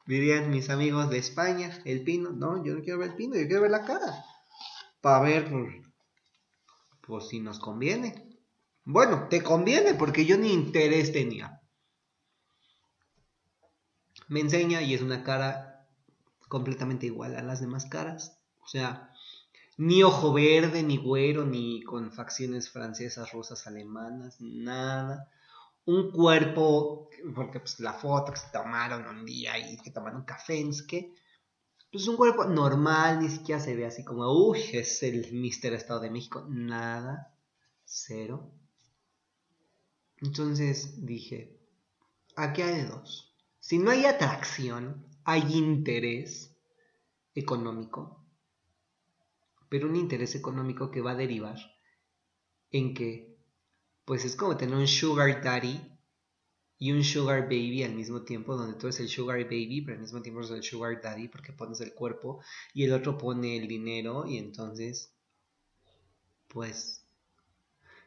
Dirían 0.06 0.50
mis 0.50 0.68
amigos 0.68 1.08
de 1.08 1.16
España, 1.16 1.80
el 1.86 2.04
pino. 2.04 2.30
No, 2.30 2.62
yo 2.62 2.74
no 2.74 2.82
quiero 2.82 2.98
ver 2.98 3.08
el 3.08 3.16
pino, 3.16 3.36
yo 3.36 3.46
quiero 3.46 3.62
ver 3.62 3.70
la 3.70 3.86
cara. 3.86 4.22
Para 5.00 5.20
ver, 5.20 5.50
pues, 7.00 7.28
si 7.28 7.40
nos 7.40 7.58
conviene. 7.58 8.38
Bueno, 8.84 9.28
te 9.28 9.42
conviene 9.42 9.94
porque 9.94 10.26
yo 10.26 10.36
ni 10.36 10.52
interés 10.52 11.10
tenía. 11.12 11.62
Me 14.28 14.40
enseña 14.40 14.82
y 14.82 14.92
es 14.92 15.00
una 15.00 15.24
cara 15.24 15.88
completamente 16.48 17.06
igual 17.06 17.34
a 17.34 17.42
las 17.42 17.62
demás 17.62 17.86
caras. 17.86 18.38
O 18.62 18.68
sea, 18.68 19.09
ni 19.80 20.02
ojo 20.02 20.34
verde, 20.34 20.82
ni 20.82 20.98
güero, 20.98 21.46
ni 21.46 21.82
con 21.82 22.12
facciones 22.12 22.68
francesas, 22.68 23.32
rusas, 23.32 23.66
alemanas, 23.66 24.36
nada. 24.38 25.30
Un 25.86 26.12
cuerpo, 26.12 27.08
porque 27.34 27.60
pues 27.60 27.80
la 27.80 27.94
foto 27.94 28.30
que 28.30 28.38
se 28.38 28.50
tomaron 28.52 29.06
un 29.06 29.24
día 29.24 29.58
y 29.58 29.78
que 29.78 29.90
tomaron 29.90 30.24
café, 30.24 30.60
es 30.60 30.82
que 30.82 31.14
pues 31.90 32.06
un 32.08 32.18
cuerpo 32.18 32.44
normal, 32.44 33.20
ni 33.20 33.30
siquiera 33.30 33.58
se 33.58 33.74
ve 33.74 33.86
así 33.86 34.04
como, 34.04 34.30
uy, 34.30 34.60
es 34.74 35.02
el 35.02 35.32
Mister 35.32 35.72
Estado 35.72 36.00
de 36.00 36.10
México, 36.10 36.44
nada, 36.46 37.34
cero. 37.82 38.52
Entonces 40.18 41.06
dije, 41.06 41.58
aquí 42.36 42.60
hay 42.60 42.82
dos. 42.82 43.34
Si 43.58 43.78
no 43.78 43.90
hay 43.90 44.04
atracción, 44.04 45.06
hay 45.24 45.40
interés 45.54 46.54
económico 47.34 48.19
pero 49.70 49.88
un 49.88 49.96
interés 49.96 50.34
económico 50.34 50.90
que 50.90 51.00
va 51.00 51.12
a 51.12 51.16
derivar 51.16 51.56
en 52.70 52.92
que, 52.92 53.38
pues 54.04 54.24
es 54.24 54.36
como 54.36 54.56
tener 54.56 54.74
un 54.74 54.88
sugar 54.88 55.42
daddy 55.42 55.80
y 56.76 56.92
un 56.92 57.04
sugar 57.04 57.44
baby 57.44 57.84
al 57.84 57.94
mismo 57.94 58.22
tiempo, 58.22 58.56
donde 58.56 58.76
tú 58.78 58.88
eres 58.88 59.00
el 59.00 59.08
sugar 59.08 59.44
baby, 59.44 59.82
pero 59.82 59.96
al 59.96 60.02
mismo 60.02 60.20
tiempo 60.20 60.40
eres 60.40 60.50
el 60.50 60.62
sugar 60.62 61.00
daddy 61.00 61.28
porque 61.28 61.52
pones 61.52 61.80
el 61.80 61.94
cuerpo 61.94 62.42
y 62.74 62.84
el 62.84 62.92
otro 62.92 63.16
pone 63.16 63.56
el 63.56 63.68
dinero 63.68 64.26
y 64.26 64.38
entonces, 64.38 65.14
pues, 66.48 67.06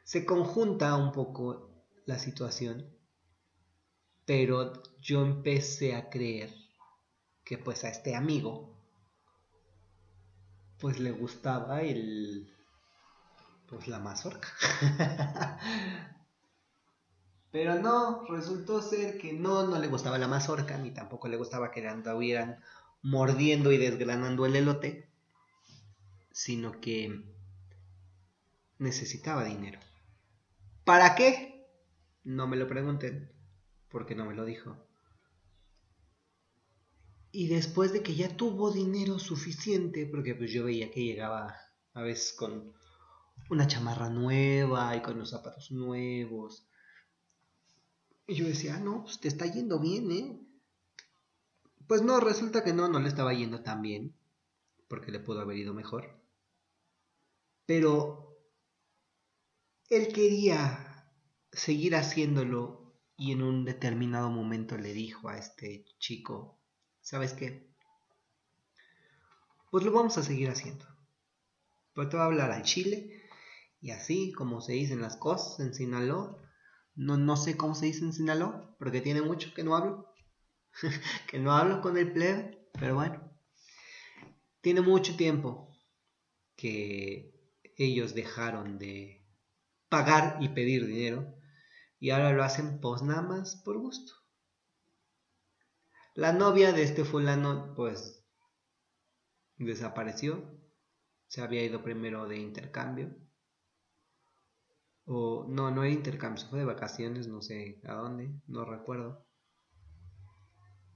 se 0.04 0.26
conjunta 0.26 0.97
un 0.97 1.13
poco 1.13 1.86
la 2.06 2.19
situación, 2.19 2.93
pero 4.26 4.84
yo 4.99 5.23
empecé 5.23 5.95
a 5.95 6.10
creer 6.10 6.54
que 7.45 7.58
pues 7.58 7.86
a 7.86 7.89
este 7.89 8.15
amigo 8.15 8.73
pues 10.84 11.00
le 11.00 11.12
gustaba 11.12 11.82
el 11.82 12.46
pues 13.69 13.88
la 13.88 14.00
mazorca. 14.00 14.50
Pero 17.52 17.76
no, 17.76 18.26
resultó 18.26 18.82
ser 18.82 19.17
que 19.17 19.32
no, 19.32 19.65
no 19.65 19.80
le 19.80 19.88
gustaba 19.88 20.17
la 20.17 20.28
mazorca, 20.28 20.78
ni 20.78 20.91
tampoco 20.91 21.30
le 21.30 21.38
gustaba 21.38 21.72
que 21.72 21.80
le 21.80 21.88
anduvieran 21.88 22.60
mordiendo 23.02 23.72
y 23.72 23.78
desgranando 23.78 24.46
el 24.46 24.58
elote, 24.58 25.08
sino 26.34 26.82
que 26.82 27.32
necesitaba 28.78 29.46
dinero. 29.46 29.80
¿Para 30.84 31.15
qué? 31.15 31.65
No 32.26 32.46
me 32.46 32.58
lo 32.58 32.67
pregunten, 32.67 33.32
porque 33.88 34.15
no 34.15 34.26
me 34.26 34.36
lo 34.36 34.43
dijo. 34.43 34.83
Y 37.36 37.48
después 37.48 37.91
de 37.91 38.04
que 38.04 38.13
ya 38.13 38.38
tuvo 38.38 38.72
dinero 38.72 39.17
suficiente, 39.17 40.06
porque 40.06 40.36
pues 40.36 40.52
yo 40.52 40.65
veía 40.65 40.91
que 40.91 41.04
llegaba 41.04 41.58
a 41.93 42.02
veces 42.04 42.32
con 42.34 42.72
una 43.50 43.65
chamarra 43.65 44.12
nueva 44.12 44.96
y 44.96 45.02
con 45.02 45.17
los 45.17 45.32
zapatos 45.32 45.72
nuevos. 45.72 46.67
Y 48.28 48.36
yo 48.36 48.46
decía, 48.46 48.76
ah, 48.76 48.80
no, 48.80 49.02
pues 49.04 49.19
te 49.19 49.30
está 49.30 49.48
yendo 49.48 49.80
bien, 49.80 50.12
¿eh? 50.12 50.39
Pues 51.88 52.04
no, 52.04 52.19
resulta 52.19 52.63
que 52.63 52.72
no, 52.72 52.88
no 52.88 53.00
le 53.00 53.10
estaba 53.10 53.34
yendo 53.34 53.63
tan 53.63 53.82
bien, 53.82 54.15
porque 54.88 55.12
le 55.12 55.19
pudo 55.19 55.41
haber 55.41 55.58
ido 55.58 55.74
mejor. 55.74 56.22
Pero 57.65 58.38
él 59.89 60.13
quería 60.13 61.10
seguir 61.52 61.96
haciéndolo 61.96 62.93
y 63.17 63.32
en 63.32 63.41
un 63.41 63.65
determinado 63.65 64.30
momento 64.30 64.78
le 64.78 64.93
dijo 64.93 65.30
a 65.30 65.39
este 65.39 65.84
chico, 65.98 66.60
¿sabes 67.04 67.34
qué? 67.34 67.72
Pues 69.70 69.84
lo 69.84 69.92
vamos 69.92 70.18
a 70.18 70.24
seguir 70.24 70.50
haciendo. 70.50 70.86
Pero 71.94 72.10
te 72.10 72.18
a 72.18 72.26
hablar 72.26 72.52
al 72.52 72.63
chile 72.63 73.22
y 73.82 73.92
así 73.92 74.32
como 74.32 74.62
se 74.62 74.74
dicen 74.74 75.02
las 75.02 75.18
cosas 75.18 75.60
en 75.60 75.74
Sinaloa. 75.74 76.39
No, 76.96 77.18
no 77.18 77.38
sé 77.38 77.58
cómo 77.58 77.76
se 77.76 77.88
dice 77.88 78.06
en 78.06 78.13
Sinaloa, 78.13 78.76
porque 78.80 79.02
tiene 79.02 79.22
mucho 79.22 79.54
que 79.54 79.63
no 79.63 79.76
hablo. 79.76 80.13
que 81.30 81.39
no 81.39 81.52
hablo 81.52 81.82
con 81.82 81.98
el 81.98 82.12
plebe, 82.12 82.70
pero 82.74 82.96
bueno. 82.96 83.32
Tiene 84.62 84.82
mucho 84.82 85.16
tiempo 85.16 85.76
que 86.56 87.34
ellos 87.78 88.16
dejaron 88.16 88.80
de 88.80 89.28
pagar 89.89 90.38
y 90.39 90.50
pedir 90.50 90.88
dinero 90.88 91.36
y 92.00 92.12
ahora 92.12 92.32
lo 92.32 92.44
hacen 92.44 92.80
pues 92.80 93.02
nada 93.02 93.22
más 93.22 93.56
por 93.58 93.78
gusto. 93.78 94.23
La 96.15 96.32
novia 96.32 96.73
de 96.73 96.84
este 96.84 97.06
fulano, 97.06 97.73
pues, 97.76 98.23
desapareció. 99.58 100.60
Se 101.28 101.41
había 101.41 101.63
ido 101.63 101.82
primero 101.82 102.28
de 102.28 102.38
intercambio. 102.38 103.15
O 105.06 105.47
no, 105.49 105.71
no 105.71 105.84
era 105.84 105.91
intercambio, 105.91 106.45
fue 106.47 106.60
de 106.60 106.65
vacaciones, 106.65 107.28
no 107.28 107.41
sé 107.41 107.82
a 107.86 107.95
dónde, 107.95 108.32
no 108.45 108.63
recuerdo. 108.63 109.26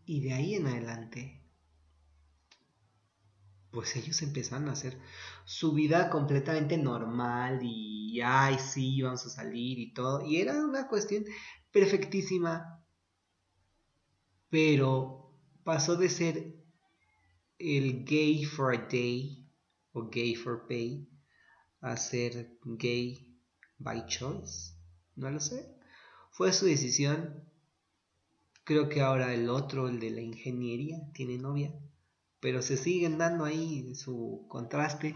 Y 0.06 0.22
de 0.22 0.34
ahí 0.34 0.54
en 0.54 0.68
adelante, 0.68 1.44
pues 3.72 3.96
ellos 3.96 4.22
empezaron 4.22 4.70
a 4.70 4.74
hacer 4.74 5.00
su 5.46 5.74
vida 5.74 6.12
completamente 6.12 6.78
normal 6.78 7.60
y, 7.64 8.22
ay, 8.24 8.60
sí, 8.60 9.02
vamos 9.02 9.26
a 9.26 9.30
salir 9.30 9.80
y 9.80 9.94
todo. 9.94 10.24
Y 10.24 10.38
era 10.38 10.64
una 10.64 10.88
cuestión 10.88 11.26
perfectísima 11.72 12.77
pero 14.50 15.34
pasó 15.64 15.96
de 15.96 16.10
ser 16.10 16.56
el 17.60 18.06
gay 18.06 18.46
for 18.46 18.74
a 18.74 18.88
day 18.88 19.50
o 19.94 20.10
gay 20.10 20.36
for 20.36 20.68
pay 20.68 21.10
a 21.82 21.98
ser 21.98 22.58
gay 22.64 23.40
by 23.78 24.06
choice. 24.06 24.74
No 25.16 25.30
lo 25.30 25.40
sé. 25.40 25.76
Fue 26.32 26.54
su 26.54 26.66
decisión. 26.66 27.44
Creo 28.64 28.90
que 28.90 29.02
ahora 29.02 29.34
el 29.34 29.50
otro, 29.50 29.88
el 29.88 30.00
de 30.00 30.12
la 30.12 30.22
ingeniería, 30.22 30.98
tiene 31.14 31.38
novia. 31.38 31.74
Pero 32.40 32.62
se 32.62 32.78
siguen 32.78 33.18
dando 33.18 33.46
ahí 33.46 33.96
su 33.96 34.46
contraste. 34.48 35.16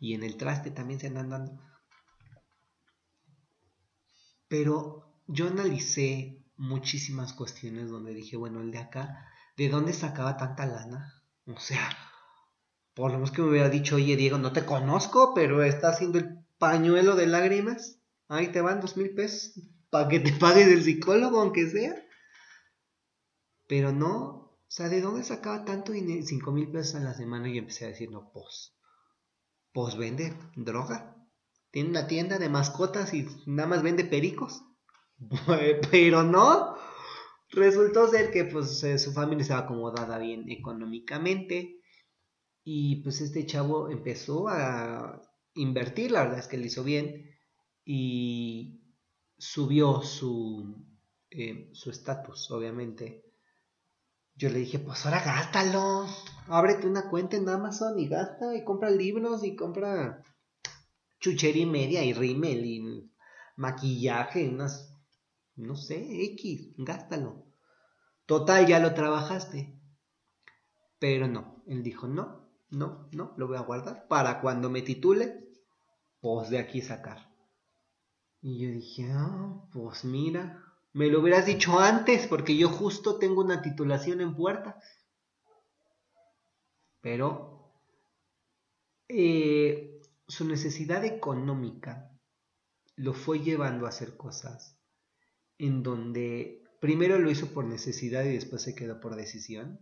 Y 0.00 0.14
en 0.14 0.22
el 0.22 0.36
traste 0.36 0.70
también 0.70 1.00
se 1.00 1.08
andan 1.08 1.30
dando. 1.30 1.60
Pero 4.46 5.20
yo 5.26 5.48
analicé 5.48 6.37
muchísimas 6.58 7.32
cuestiones 7.32 7.88
donde 7.88 8.12
dije, 8.12 8.36
bueno, 8.36 8.60
el 8.60 8.70
de 8.70 8.78
acá, 8.78 9.26
¿de 9.56 9.68
dónde 9.68 9.92
sacaba 9.92 10.36
tanta 10.36 10.66
lana? 10.66 11.22
O 11.46 11.58
sea, 11.58 11.88
por 12.94 13.10
lo 13.10 13.18
menos 13.18 13.30
que 13.30 13.42
me 13.42 13.48
hubiera 13.48 13.70
dicho, 13.70 13.96
oye 13.96 14.16
Diego, 14.16 14.38
no 14.38 14.52
te 14.52 14.66
conozco, 14.66 15.32
pero 15.34 15.62
está 15.62 15.90
haciendo 15.90 16.18
el 16.18 16.44
pañuelo 16.58 17.16
de 17.16 17.26
lágrimas. 17.26 18.00
Ahí 18.28 18.48
te 18.48 18.60
van 18.60 18.80
dos 18.80 18.96
mil 18.96 19.14
pesos 19.14 19.54
para 19.88 20.08
que 20.08 20.20
te 20.20 20.32
pagues 20.32 20.66
el 20.66 20.82
psicólogo, 20.82 21.40
aunque 21.40 21.70
sea. 21.70 21.94
Pero 23.66 23.92
no, 23.92 24.38
o 24.68 24.70
sea, 24.70 24.88
¿de 24.88 25.00
dónde 25.00 25.22
sacaba 25.24 25.64
tanto 25.64 25.92
dinero? 25.92 26.26
Cinco 26.26 26.52
mil 26.52 26.70
pesos 26.70 26.96
a 26.96 27.00
la 27.00 27.14
semana 27.14 27.48
y 27.48 27.58
empecé 27.58 27.86
a 27.86 27.88
decir, 27.88 28.10
no, 28.10 28.30
pues, 28.32 28.74
pues 29.72 29.96
vende 29.96 30.36
droga. 30.56 31.16
Tiene 31.70 31.90
una 31.90 32.06
tienda 32.06 32.38
de 32.38 32.48
mascotas 32.48 33.14
y 33.14 33.26
nada 33.46 33.68
más 33.68 33.82
vende 33.82 34.04
pericos. 34.04 34.62
Pero 35.90 36.22
no, 36.22 36.76
resultó 37.50 38.08
ser 38.08 38.30
que 38.30 38.44
pues 38.44 38.82
eh, 38.84 38.98
su 38.98 39.12
familia 39.12 39.42
estaba 39.42 39.62
acomodada 39.62 40.18
bien 40.18 40.50
económicamente. 40.50 41.80
Y 42.64 43.02
pues 43.02 43.20
este 43.20 43.46
chavo 43.46 43.88
empezó 43.90 44.48
a 44.48 45.22
invertir, 45.54 46.10
la 46.10 46.24
verdad 46.24 46.38
es 46.38 46.48
que 46.48 46.58
le 46.58 46.66
hizo 46.66 46.84
bien. 46.84 47.30
Y 47.84 48.82
subió 49.38 50.02
su 50.02 50.88
eh, 51.30 51.68
su 51.74 51.90
estatus, 51.90 52.50
obviamente. 52.50 53.24
Yo 54.34 54.48
le 54.48 54.60
dije, 54.60 54.78
pues 54.78 55.04
ahora 55.04 55.22
gástalo, 55.22 56.06
ábrete 56.46 56.86
una 56.86 57.10
cuenta 57.10 57.36
en 57.36 57.48
Amazon 57.48 57.98
y 57.98 58.08
gasta 58.08 58.56
y 58.56 58.64
compra 58.64 58.88
libros 58.88 59.44
y 59.44 59.54
compra 59.56 60.22
chuchería 61.20 61.64
y 61.64 61.66
media 61.66 62.04
y 62.04 62.12
rímel 62.14 62.64
y 62.64 63.10
maquillaje, 63.56 64.48
unas, 64.48 64.87
no 65.58 65.76
sé, 65.76 66.24
X, 66.34 66.74
gástalo. 66.76 67.44
Total, 68.26 68.66
ya 68.66 68.78
lo 68.78 68.94
trabajaste. 68.94 69.78
Pero 70.98 71.28
no, 71.28 71.62
él 71.66 71.82
dijo, 71.82 72.06
no, 72.06 72.48
no, 72.70 73.08
no, 73.12 73.34
lo 73.36 73.48
voy 73.48 73.56
a 73.56 73.62
guardar 73.62 74.06
para 74.08 74.40
cuando 74.40 74.70
me 74.70 74.82
titule, 74.82 75.50
pues 76.20 76.50
de 76.50 76.58
aquí 76.58 76.80
sacar. 76.80 77.32
Y 78.40 78.60
yo 78.60 78.72
dije, 78.72 79.10
ah, 79.12 79.64
pues 79.72 80.04
mira, 80.04 80.62
me 80.92 81.08
lo 81.08 81.20
hubieras 81.20 81.46
dicho 81.46 81.78
antes, 81.78 82.26
porque 82.26 82.56
yo 82.56 82.68
justo 82.68 83.18
tengo 83.18 83.42
una 83.42 83.62
titulación 83.62 84.20
en 84.20 84.36
puerta. 84.36 84.80
Pero 87.00 87.72
eh, 89.08 90.00
su 90.26 90.44
necesidad 90.44 91.04
económica 91.04 92.12
lo 92.96 93.14
fue 93.14 93.40
llevando 93.40 93.86
a 93.86 93.90
hacer 93.90 94.16
cosas 94.16 94.77
en 95.58 95.82
donde 95.82 96.64
primero 96.80 97.18
lo 97.18 97.30
hizo 97.30 97.52
por 97.52 97.64
necesidad 97.64 98.24
y 98.24 98.34
después 98.34 98.62
se 98.62 98.74
quedó 98.74 99.00
por 99.00 99.16
decisión. 99.16 99.80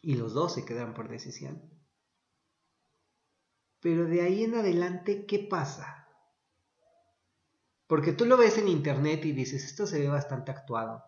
Y 0.00 0.14
los 0.14 0.32
dos 0.34 0.54
se 0.54 0.64
quedaron 0.64 0.94
por 0.94 1.08
decisión. 1.08 1.62
Pero 3.80 4.06
de 4.06 4.22
ahí 4.22 4.44
en 4.44 4.54
adelante, 4.54 5.26
¿qué 5.26 5.38
pasa? 5.38 6.08
Porque 7.86 8.12
tú 8.12 8.24
lo 8.24 8.36
ves 8.36 8.56
en 8.58 8.68
internet 8.68 9.24
y 9.24 9.32
dices, 9.32 9.64
esto 9.64 9.86
se 9.86 10.00
ve 10.00 10.08
bastante 10.08 10.50
actuado. 10.50 11.04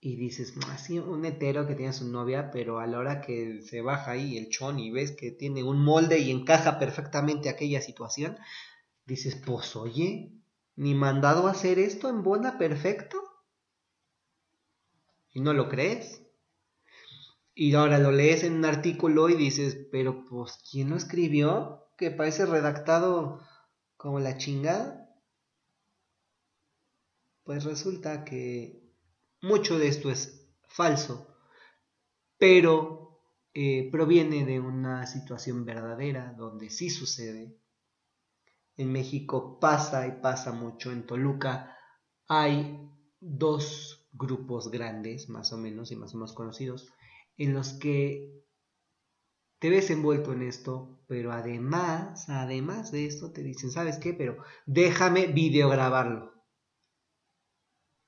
Y 0.00 0.16
dices, 0.16 0.54
así 0.70 0.98
un 0.98 1.24
hetero 1.24 1.66
que 1.66 1.74
tiene 1.74 1.92
su 1.92 2.08
novia, 2.08 2.50
pero 2.50 2.78
a 2.78 2.86
la 2.86 2.98
hora 2.98 3.20
que 3.20 3.62
se 3.62 3.80
baja 3.80 4.12
ahí 4.12 4.36
el 4.36 4.50
chon 4.50 4.78
y 4.78 4.90
ves 4.90 5.12
que 5.12 5.32
tiene 5.32 5.64
un 5.64 5.82
molde 5.82 6.18
y 6.18 6.30
encaja 6.30 6.78
perfectamente 6.78 7.48
aquella 7.48 7.80
situación, 7.80 8.38
dices, 9.06 9.34
pues 9.44 9.74
oye, 9.74 10.36
ni 10.76 10.94
mandado 10.94 11.48
a 11.48 11.52
hacer 11.52 11.78
esto 11.78 12.08
en 12.08 12.22
buena 12.22 12.58
perfecto. 12.58 13.18
Y 15.32 15.40
no 15.40 15.52
lo 15.52 15.68
crees. 15.68 16.22
Y 17.54 17.74
ahora 17.74 17.98
lo 17.98 18.12
lees 18.12 18.44
en 18.44 18.54
un 18.54 18.64
artículo 18.66 19.28
y 19.30 19.34
dices, 19.34 19.78
pero 19.90 20.24
pues, 20.26 20.58
¿quién 20.70 20.90
lo 20.90 20.96
escribió? 20.96 21.88
Que 21.96 22.10
parece 22.10 22.44
redactado 22.44 23.40
como 23.96 24.20
la 24.20 24.36
chingada. 24.36 25.10
Pues 27.44 27.64
resulta 27.64 28.24
que 28.24 28.82
mucho 29.40 29.78
de 29.78 29.88
esto 29.88 30.10
es 30.10 30.46
falso, 30.68 31.34
pero 32.36 33.22
eh, 33.54 33.88
proviene 33.90 34.44
de 34.44 34.60
una 34.60 35.06
situación 35.06 35.64
verdadera 35.64 36.34
donde 36.36 36.68
sí 36.68 36.90
sucede. 36.90 37.56
En 38.76 38.92
México 38.92 39.58
pasa 39.58 40.06
y 40.06 40.20
pasa 40.20 40.52
mucho. 40.52 40.92
En 40.92 41.06
Toluca 41.06 41.76
hay 42.28 42.88
dos 43.20 44.08
grupos 44.12 44.70
grandes, 44.70 45.28
más 45.28 45.52
o 45.52 45.58
menos, 45.58 45.90
y 45.92 45.96
más 45.96 46.14
o 46.14 46.18
menos 46.18 46.32
conocidos, 46.32 46.92
en 47.36 47.54
los 47.54 47.74
que 47.74 48.44
te 49.58 49.70
ves 49.70 49.90
envuelto 49.90 50.32
en 50.32 50.42
esto, 50.42 51.00
pero 51.06 51.32
además, 51.32 52.28
además 52.28 52.92
de 52.92 53.06
esto, 53.06 53.32
te 53.32 53.42
dicen, 53.42 53.70
¿sabes 53.70 53.98
qué? 53.98 54.12
Pero 54.12 54.38
déjame 54.66 55.26
videograbarlo. 55.28 56.34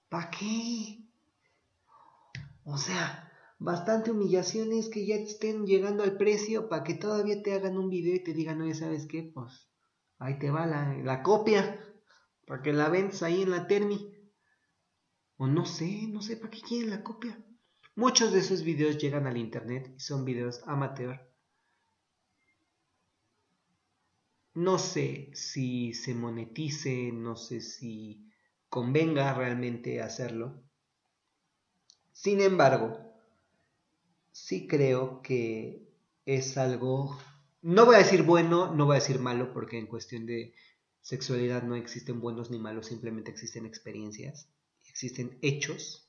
¿Para 0.08 0.30
qué? 0.30 1.04
O 2.64 2.76
sea, 2.76 3.32
bastante 3.58 4.10
humillaciones 4.10 4.88
que 4.88 5.06
ya 5.06 5.16
estén 5.16 5.66
llegando 5.66 6.02
al 6.02 6.16
precio 6.16 6.68
para 6.68 6.84
que 6.84 6.94
todavía 6.94 7.42
te 7.42 7.54
hagan 7.54 7.78
un 7.78 7.88
video 7.88 8.14
y 8.14 8.22
te 8.22 8.34
digan, 8.34 8.60
oye, 8.60 8.74
¿sabes 8.74 9.06
qué? 9.06 9.22
Pues 9.22 9.68
ahí 10.18 10.38
te 10.38 10.50
va 10.50 10.66
la, 10.66 11.22
copia 11.22 11.80
para 12.46 12.62
que 12.62 12.72
la 12.72 12.88
vendas 12.88 13.22
ahí 13.22 13.42
en 13.42 13.50
la 13.50 13.66
Termi. 13.66 14.14
O 15.36 15.46
no 15.46 15.64
sé, 15.64 16.06
no 16.08 16.20
sé 16.20 16.36
para 16.36 16.50
qué 16.50 16.60
quieren 16.60 16.90
la 16.90 17.02
copia. 17.02 17.38
Muchos 17.94 18.32
de 18.32 18.40
esos 18.40 18.62
videos 18.62 18.98
llegan 18.98 19.26
al 19.26 19.36
internet 19.36 19.92
y 19.96 20.00
son 20.00 20.24
videos 20.24 20.62
amateur. 20.66 21.20
No 24.54 24.78
sé 24.78 25.30
si 25.34 25.94
se 25.94 26.14
monetice, 26.14 27.12
no 27.12 27.36
sé 27.36 27.60
si 27.60 28.28
convenga 28.68 29.32
realmente 29.34 30.02
hacerlo. 30.02 30.62
Sin 32.12 32.40
embargo, 32.40 33.08
sí 34.32 34.66
creo 34.66 35.22
que 35.22 35.88
es 36.26 36.58
algo, 36.58 37.16
no 37.62 37.86
voy 37.86 37.96
a 37.96 37.98
decir 37.98 38.22
bueno, 38.22 38.74
no 38.74 38.86
voy 38.86 38.96
a 38.96 39.00
decir 39.00 39.18
malo, 39.18 39.52
porque 39.52 39.78
en 39.78 39.86
cuestión 39.86 40.26
de 40.26 40.54
sexualidad 41.00 41.62
no 41.62 41.74
existen 41.74 42.20
buenos 42.20 42.50
ni 42.50 42.58
malos, 42.58 42.86
simplemente 42.86 43.30
existen 43.30 43.66
experiencias, 43.66 44.48
existen 44.88 45.38
hechos. 45.42 46.08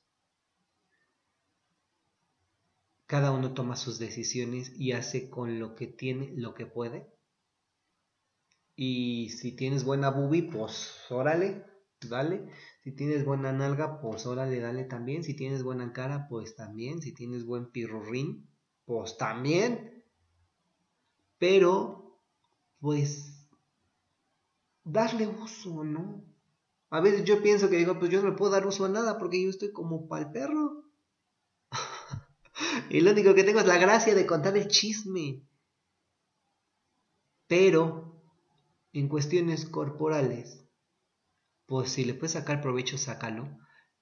Cada 3.06 3.32
uno 3.32 3.54
toma 3.54 3.74
sus 3.76 3.98
decisiones 3.98 4.72
y 4.78 4.92
hace 4.92 5.30
con 5.30 5.58
lo 5.58 5.74
que 5.74 5.88
tiene 5.88 6.32
lo 6.36 6.54
que 6.54 6.66
puede. 6.66 7.08
Y 8.76 9.30
si 9.30 9.52
tienes 9.52 9.84
buena 9.84 10.10
bubi, 10.10 10.42
pues 10.42 10.94
órale, 11.10 11.66
dale. 12.08 12.46
Si 12.82 12.92
tienes 12.92 13.24
buena 13.24 13.52
nalga, 13.52 14.00
pues 14.00 14.26
órale, 14.26 14.60
dale 14.60 14.84
también. 14.84 15.24
Si 15.24 15.34
tienes 15.34 15.62
buena 15.62 15.92
cara, 15.92 16.28
pues 16.28 16.54
también. 16.56 17.02
Si 17.02 17.12
tienes 17.12 17.44
buen 17.44 17.70
pirurrín, 17.70 18.48
pues 18.86 19.18
también. 19.18 19.89
Pero, 21.40 22.20
pues, 22.80 23.48
darle 24.84 25.26
uso, 25.26 25.82
¿no? 25.82 26.22
A 26.90 27.00
veces 27.00 27.24
yo 27.24 27.42
pienso 27.42 27.70
que 27.70 27.78
digo, 27.78 27.98
pues 27.98 28.10
yo 28.10 28.20
no 28.20 28.28
le 28.28 28.36
puedo 28.36 28.52
dar 28.52 28.66
uso 28.66 28.84
a 28.84 28.90
nada 28.90 29.18
porque 29.18 29.42
yo 29.42 29.48
estoy 29.48 29.72
como 29.72 30.06
para 30.06 30.26
el 30.26 30.32
perro. 30.32 30.84
y 32.90 33.00
lo 33.00 33.12
único 33.12 33.34
que 33.34 33.44
tengo 33.44 33.60
es 33.60 33.66
la 33.66 33.78
gracia 33.78 34.14
de 34.14 34.26
contar 34.26 34.54
el 34.58 34.68
chisme. 34.68 35.42
Pero, 37.46 38.22
en 38.92 39.08
cuestiones 39.08 39.64
corporales, 39.64 40.62
pues 41.64 41.90
si 41.90 42.04
le 42.04 42.12
puedes 42.12 42.32
sacar 42.32 42.60
provecho, 42.60 42.98
sácalo. 42.98 43.48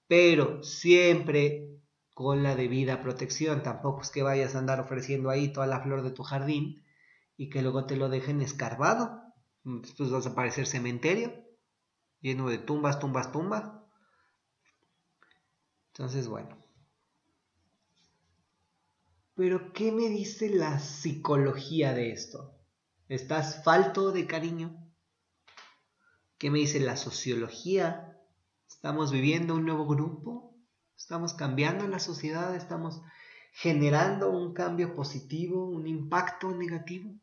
Pero 0.08 0.64
siempre 0.64 1.82
con 2.14 2.42
la 2.42 2.56
debida 2.56 3.00
protección. 3.00 3.62
Tampoco 3.62 4.02
es 4.02 4.10
que 4.10 4.24
vayas 4.24 4.56
a 4.56 4.58
andar 4.58 4.80
ofreciendo 4.80 5.30
ahí 5.30 5.52
toda 5.52 5.68
la 5.68 5.80
flor 5.80 6.02
de 6.02 6.10
tu 6.10 6.24
jardín 6.24 6.82
y 7.38 7.48
que 7.48 7.62
luego 7.62 7.86
te 7.86 7.96
lo 7.96 8.10
dejen 8.10 8.42
escarbado. 8.42 9.22
Después 9.62 10.10
vas 10.10 10.26
a 10.26 10.34
parecer 10.34 10.66
cementerio, 10.66 11.32
lleno 12.20 12.50
de 12.50 12.58
tumbas, 12.58 12.98
tumbas, 12.98 13.32
tumbas. 13.32 13.72
Entonces, 15.92 16.28
bueno. 16.28 16.58
Pero 19.34 19.72
¿qué 19.72 19.92
me 19.92 20.08
dice 20.08 20.50
la 20.50 20.80
psicología 20.80 21.94
de 21.94 22.10
esto? 22.10 22.58
¿Estás 23.08 23.62
falto 23.62 24.10
de 24.10 24.26
cariño? 24.26 24.92
¿Qué 26.38 26.50
me 26.50 26.58
dice 26.58 26.80
la 26.80 26.96
sociología? 26.96 28.20
¿Estamos 28.68 29.12
viviendo 29.12 29.54
un 29.54 29.64
nuevo 29.64 29.86
grupo? 29.86 30.56
¿Estamos 30.96 31.34
cambiando 31.34 31.86
la 31.86 32.00
sociedad? 32.00 32.56
¿Estamos 32.56 33.00
generando 33.52 34.30
un 34.30 34.54
cambio 34.54 34.96
positivo, 34.96 35.64
un 35.68 35.86
impacto 35.86 36.50
negativo? 36.50 37.14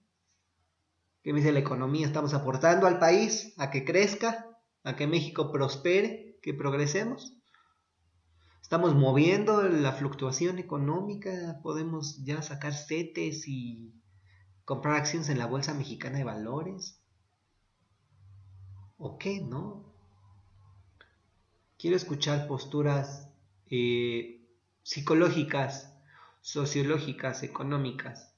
¿Qué 1.26 1.34
me 1.34 1.40
dice 1.40 1.52
la 1.52 1.58
economía? 1.58 2.06
¿Estamos 2.06 2.36
aportando 2.36 2.86
al 2.86 3.00
país 3.00 3.56
a 3.58 3.72
que 3.72 3.84
crezca, 3.84 4.46
a 4.84 4.96
que 4.96 5.08
México 5.08 5.52
prospere, 5.52 6.38
que 6.44 6.54
progresemos? 6.54 7.36
¿Estamos 8.62 8.94
moviendo 8.94 9.64
la 9.64 9.92
fluctuación 9.92 10.60
económica? 10.60 11.60
¿Podemos 11.64 12.24
ya 12.24 12.44
sacar 12.44 12.76
CETES 12.76 13.48
y 13.48 13.92
comprar 14.66 14.98
acciones 14.98 15.30
en 15.30 15.40
la 15.40 15.48
Bolsa 15.48 15.74
Mexicana 15.74 16.20
de 16.20 16.26
Valores? 16.26 17.02
¿O 19.00 19.18
qué, 19.18 19.42
no? 19.42 19.84
Quiero 21.80 21.96
escuchar 21.96 22.48
posturas 22.48 23.32
eh, 23.72 24.46
psicológicas, 24.84 25.92
sociológicas, 26.42 27.42
económicas, 27.42 28.35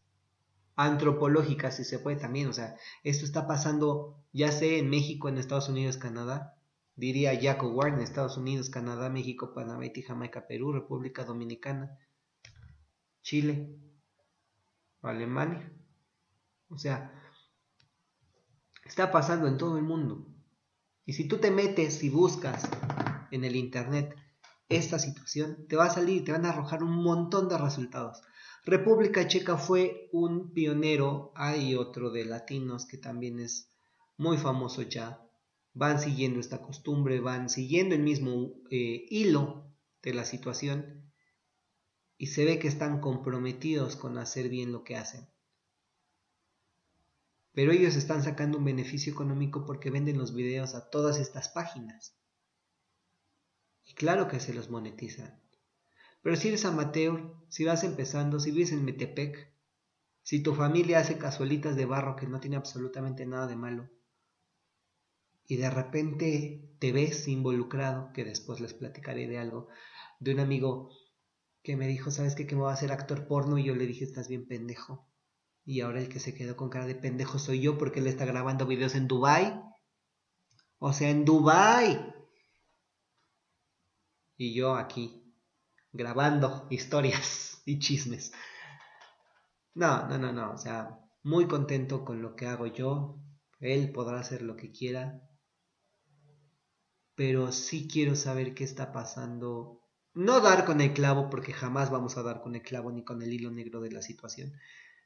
antropológicas, 0.77 1.75
si 1.75 1.83
se 1.83 1.99
puede 1.99 2.15
también. 2.15 2.47
O 2.47 2.53
sea, 2.53 2.77
esto 3.03 3.25
está 3.25 3.47
pasando, 3.47 4.23
ya 4.31 4.51
sé, 4.51 4.77
en 4.77 4.89
México, 4.89 5.27
en 5.27 5.37
Estados 5.37 5.67
Unidos, 5.67 5.97
Canadá. 5.97 6.55
Diría 6.95 7.37
Jacob 7.39 7.75
Warren, 7.75 7.99
Estados 7.99 8.37
Unidos, 8.37 8.69
Canadá, 8.69 9.09
México, 9.09 9.53
Panamá, 9.53 9.85
Jamaica, 10.07 10.47
Perú, 10.47 10.71
República 10.71 11.25
Dominicana, 11.25 11.97
Chile, 13.21 13.75
Alemania. 15.01 15.71
O 16.69 16.77
sea, 16.77 17.11
está 18.85 19.11
pasando 19.11 19.47
en 19.47 19.57
todo 19.57 19.77
el 19.77 19.83
mundo. 19.83 20.27
Y 21.05 21.13
si 21.13 21.27
tú 21.27 21.37
te 21.37 21.51
metes 21.51 22.03
y 22.03 22.09
buscas 22.09 22.69
en 23.31 23.43
el 23.43 23.55
Internet 23.55 24.15
esta 24.69 24.99
situación, 24.99 25.67
te 25.67 25.75
va 25.75 25.85
a 25.85 25.89
salir, 25.89 26.23
te 26.23 26.31
van 26.31 26.45
a 26.45 26.49
arrojar 26.49 26.83
un 26.83 27.03
montón 27.03 27.47
de 27.47 27.57
resultados. 27.57 28.21
República 28.67 29.25
Checa 29.29 29.55
fue 29.55 30.09
un 30.11 30.51
pionero, 30.51 31.31
hay 31.35 31.75
otro 31.75 32.09
de 32.11 32.25
latinos 32.25 32.85
que 32.85 32.97
también 32.97 33.39
es 33.39 33.69
muy 34.17 34.37
famoso 34.37 34.81
ya. 34.81 35.25
Van 35.73 36.01
siguiendo 36.01 36.41
esta 36.41 36.61
costumbre, 36.61 37.21
van 37.21 37.49
siguiendo 37.49 37.95
el 37.95 38.01
mismo 38.03 38.55
eh, 38.69 39.05
hilo 39.09 39.71
de 40.03 40.13
la 40.13 40.25
situación 40.25 41.09
y 42.17 42.27
se 42.27 42.43
ve 42.43 42.59
que 42.59 42.67
están 42.67 42.99
comprometidos 42.99 43.95
con 43.95 44.17
hacer 44.17 44.49
bien 44.49 44.73
lo 44.73 44.83
que 44.83 44.97
hacen. 44.97 45.29
Pero 47.53 47.71
ellos 47.71 47.95
están 47.95 48.21
sacando 48.21 48.57
un 48.57 48.65
beneficio 48.65 49.13
económico 49.13 49.65
porque 49.65 49.91
venden 49.91 50.17
los 50.17 50.35
videos 50.35 50.75
a 50.75 50.89
todas 50.89 51.19
estas 51.19 51.47
páginas. 51.47 52.17
Y 53.85 53.93
claro 53.93 54.27
que 54.27 54.41
se 54.41 54.53
los 54.53 54.69
monetizan. 54.69 55.46
Pero 56.27 56.35
si 56.35 56.49
eres 56.49 56.65
amateur, 56.65 57.33
si 57.47 57.63
vas 57.63 57.85
empezando, 57.85 58.41
si 58.41 58.51
vives 58.51 58.73
en 58.73 58.83
Metepec, 58.83 59.49
si 60.23 60.43
tu 60.43 60.53
familia 60.55 60.99
hace 60.99 61.17
cazuelitas 61.17 61.77
de 61.77 61.85
barro 61.85 62.17
que 62.17 62.27
no 62.27 62.41
tiene 62.41 62.57
absolutamente 62.57 63.25
nada 63.25 63.47
de 63.47 63.55
malo, 63.55 63.89
y 65.47 65.55
de 65.55 65.69
repente 65.69 66.69
te 66.79 66.91
ves 66.91 67.29
involucrado, 67.29 68.11
que 68.11 68.25
después 68.25 68.59
les 68.59 68.73
platicaré 68.73 69.25
de 69.29 69.37
algo, 69.37 69.69
de 70.19 70.33
un 70.33 70.41
amigo 70.41 70.89
que 71.63 71.77
me 71.77 71.87
dijo, 71.87 72.11
¿sabes 72.11 72.35
qué? 72.35 72.45
Que 72.45 72.55
me 72.55 72.63
va 72.63 72.71
a 72.71 72.73
hacer 72.73 72.91
actor 72.91 73.25
porno 73.25 73.57
y 73.57 73.63
yo 73.63 73.73
le 73.73 73.85
dije, 73.85 74.03
estás 74.03 74.27
bien 74.27 74.49
pendejo. 74.49 75.07
Y 75.63 75.79
ahora 75.79 76.01
el 76.01 76.09
que 76.09 76.19
se 76.19 76.35
quedó 76.35 76.57
con 76.57 76.67
cara 76.67 76.87
de 76.87 76.95
pendejo 76.95 77.39
soy 77.39 77.61
yo 77.61 77.77
porque 77.77 78.01
él 78.01 78.07
está 78.07 78.25
grabando 78.25 78.67
videos 78.67 78.95
en 78.95 79.07
Dubai. 79.07 79.63
O 80.77 80.91
sea, 80.91 81.09
en 81.09 81.23
Dubai. 81.23 82.13
Y 84.35 84.53
yo 84.53 84.75
aquí, 84.75 85.26
grabando 85.97 86.67
historias 86.69 87.61
y 87.65 87.79
chismes. 87.79 88.31
No, 89.73 90.07
no, 90.07 90.17
no, 90.17 90.31
no. 90.31 90.53
O 90.53 90.57
sea, 90.57 90.99
muy 91.23 91.47
contento 91.47 92.05
con 92.05 92.21
lo 92.21 92.35
que 92.35 92.47
hago 92.47 92.67
yo. 92.67 93.19
Él 93.59 93.91
podrá 93.91 94.19
hacer 94.19 94.41
lo 94.41 94.55
que 94.55 94.71
quiera. 94.71 95.21
Pero 97.15 97.51
sí 97.51 97.87
quiero 97.91 98.15
saber 98.15 98.53
qué 98.53 98.63
está 98.63 98.91
pasando. 98.91 99.81
No 100.13 100.39
dar 100.39 100.65
con 100.65 100.81
el 100.81 100.93
clavo, 100.93 101.29
porque 101.29 101.53
jamás 101.53 101.89
vamos 101.89 102.17
a 102.17 102.23
dar 102.23 102.41
con 102.41 102.55
el 102.55 102.61
clavo 102.61 102.91
ni 102.91 103.03
con 103.03 103.21
el 103.21 103.33
hilo 103.33 103.51
negro 103.51 103.81
de 103.81 103.91
la 103.91 104.01
situación. 104.01 104.53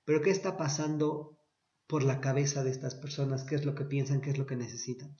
Pero 0.06 0.22
¿qué 0.22 0.30
está 0.30 0.58
pasando 0.58 1.38
por 1.88 2.04
la 2.04 2.22
cabeza 2.22 2.64
de 2.64 2.72
estas 2.72 2.96
personas? 2.96 3.44
¿Qué 3.44 3.56
es 3.56 3.66
lo 3.66 3.76
que 3.76 3.86
piensan? 3.86 4.22
¿Qué 4.22 4.30
es 4.30 4.38
lo 4.38 4.46
que 4.46 4.56
necesitan? 4.56 5.18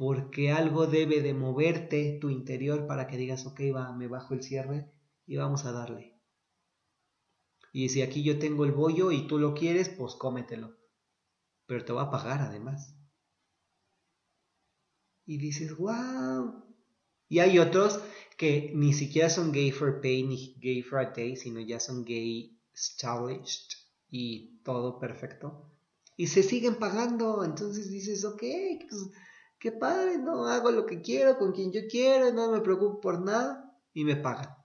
Porque 0.00 0.50
algo 0.50 0.86
debe 0.86 1.20
de 1.20 1.34
moverte 1.34 2.16
tu 2.22 2.30
interior 2.30 2.86
para 2.86 3.06
que 3.06 3.18
digas, 3.18 3.44
ok, 3.44 3.60
va, 3.76 3.92
me 3.92 4.08
bajo 4.08 4.32
el 4.32 4.42
cierre 4.42 4.90
y 5.26 5.36
vamos 5.36 5.66
a 5.66 5.72
darle. 5.72 6.18
Y 7.70 7.90
si 7.90 8.00
aquí 8.00 8.22
yo 8.22 8.38
tengo 8.38 8.64
el 8.64 8.72
bollo 8.72 9.12
y 9.12 9.26
tú 9.26 9.38
lo 9.38 9.52
quieres, 9.52 9.90
pues 9.90 10.14
cómetelo. 10.14 10.74
Pero 11.66 11.84
te 11.84 11.92
va 11.92 12.04
a 12.04 12.10
pagar 12.10 12.40
además. 12.40 12.96
Y 15.26 15.36
dices, 15.36 15.76
wow. 15.76 16.64
Y 17.28 17.40
hay 17.40 17.58
otros 17.58 18.00
que 18.38 18.72
ni 18.74 18.94
siquiera 18.94 19.28
son 19.28 19.52
gay 19.52 19.70
for 19.70 20.00
pay 20.00 20.22
ni 20.22 20.54
gay 20.62 20.80
for 20.80 21.00
a 21.00 21.10
day, 21.10 21.36
sino 21.36 21.60
ya 21.60 21.78
son 21.78 22.06
gay 22.06 22.58
established 22.72 23.76
y 24.10 24.62
todo 24.62 24.98
perfecto. 24.98 25.70
Y 26.16 26.28
se 26.28 26.42
siguen 26.42 26.76
pagando, 26.76 27.44
entonces 27.44 27.90
dices, 27.90 28.24
ok, 28.24 28.42
pues, 28.88 29.10
qué 29.60 29.70
padre, 29.70 30.18
no 30.18 30.46
hago 30.46 30.72
lo 30.72 30.86
que 30.86 31.02
quiero, 31.02 31.38
con 31.38 31.52
quien 31.52 31.70
yo 31.70 31.82
quiero, 31.88 32.32
no 32.32 32.50
me 32.50 32.60
preocupo 32.60 33.00
por 33.00 33.20
nada 33.20 33.78
y 33.92 34.04
me 34.04 34.16
pagan. 34.16 34.56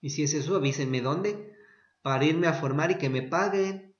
Y 0.00 0.10
si 0.10 0.24
es 0.24 0.34
eso, 0.34 0.56
avísenme 0.56 1.00
dónde, 1.00 1.56
para 2.02 2.24
irme 2.24 2.48
a 2.48 2.52
formar 2.52 2.90
y 2.90 2.98
que 2.98 3.08
me 3.08 3.22
paguen. 3.22 3.96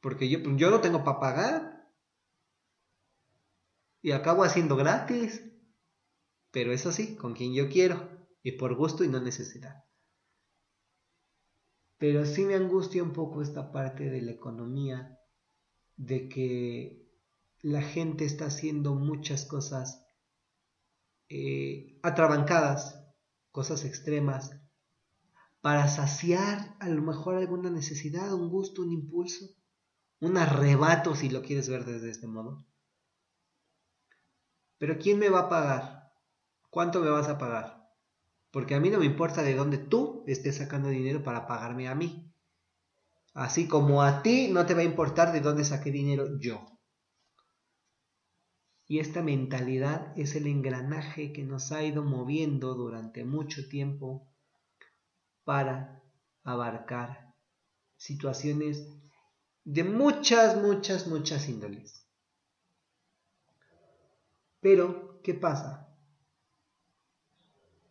Porque 0.00 0.28
yo, 0.28 0.38
yo 0.56 0.70
no 0.70 0.82
tengo 0.82 1.02
para 1.02 1.18
pagar. 1.18 1.90
Y 4.02 4.12
acabo 4.12 4.44
haciendo 4.44 4.76
gratis. 4.76 5.42
Pero 6.50 6.72
eso 6.72 6.92
sí, 6.92 7.16
con 7.16 7.32
quien 7.32 7.54
yo 7.54 7.70
quiero. 7.70 8.10
Y 8.42 8.52
por 8.52 8.74
gusto 8.76 9.02
y 9.02 9.08
no 9.08 9.18
necesidad. 9.20 9.84
Pero 11.96 12.26
sí 12.26 12.44
me 12.44 12.54
angustia 12.54 13.02
un 13.02 13.14
poco 13.14 13.40
esta 13.40 13.72
parte 13.72 14.10
de 14.10 14.20
la 14.20 14.32
economía, 14.32 15.18
de 15.96 16.28
que 16.28 17.05
la 17.66 17.82
gente 17.82 18.24
está 18.24 18.46
haciendo 18.46 18.94
muchas 18.94 19.44
cosas 19.44 20.06
eh, 21.28 21.98
atrabancadas, 22.00 23.04
cosas 23.50 23.84
extremas, 23.84 24.52
para 25.62 25.88
saciar 25.88 26.76
a 26.78 26.88
lo 26.88 27.02
mejor 27.02 27.34
alguna 27.34 27.68
necesidad, 27.68 28.32
un 28.32 28.50
gusto, 28.50 28.82
un 28.82 28.92
impulso, 28.92 29.46
un 30.20 30.36
arrebato 30.36 31.16
si 31.16 31.28
lo 31.28 31.42
quieres 31.42 31.68
ver 31.68 31.84
desde 31.84 32.10
este 32.10 32.28
modo. 32.28 32.64
Pero 34.78 34.96
¿quién 34.98 35.18
me 35.18 35.28
va 35.28 35.40
a 35.40 35.48
pagar? 35.48 36.12
¿Cuánto 36.70 37.00
me 37.00 37.10
vas 37.10 37.26
a 37.26 37.36
pagar? 37.36 37.90
Porque 38.52 38.76
a 38.76 38.80
mí 38.80 38.90
no 38.90 39.00
me 39.00 39.06
importa 39.06 39.42
de 39.42 39.56
dónde 39.56 39.78
tú 39.78 40.22
estés 40.28 40.58
sacando 40.58 40.88
dinero 40.88 41.24
para 41.24 41.48
pagarme 41.48 41.88
a 41.88 41.96
mí. 41.96 42.32
Así 43.34 43.66
como 43.66 44.04
a 44.04 44.22
ti 44.22 44.50
no 44.52 44.66
te 44.66 44.74
va 44.74 44.82
a 44.82 44.84
importar 44.84 45.32
de 45.32 45.40
dónde 45.40 45.64
saqué 45.64 45.90
dinero 45.90 46.38
yo. 46.38 46.75
Y 48.88 49.00
esta 49.00 49.22
mentalidad 49.22 50.16
es 50.16 50.36
el 50.36 50.46
engranaje 50.46 51.32
que 51.32 51.42
nos 51.42 51.72
ha 51.72 51.82
ido 51.82 52.04
moviendo 52.04 52.74
durante 52.74 53.24
mucho 53.24 53.68
tiempo 53.68 54.28
para 55.44 56.02
abarcar 56.44 57.34
situaciones 57.96 58.88
de 59.64 59.82
muchas, 59.82 60.60
muchas, 60.62 61.08
muchas 61.08 61.48
índoles. 61.48 62.06
Pero, 64.60 65.20
¿qué 65.22 65.34
pasa? 65.34 65.86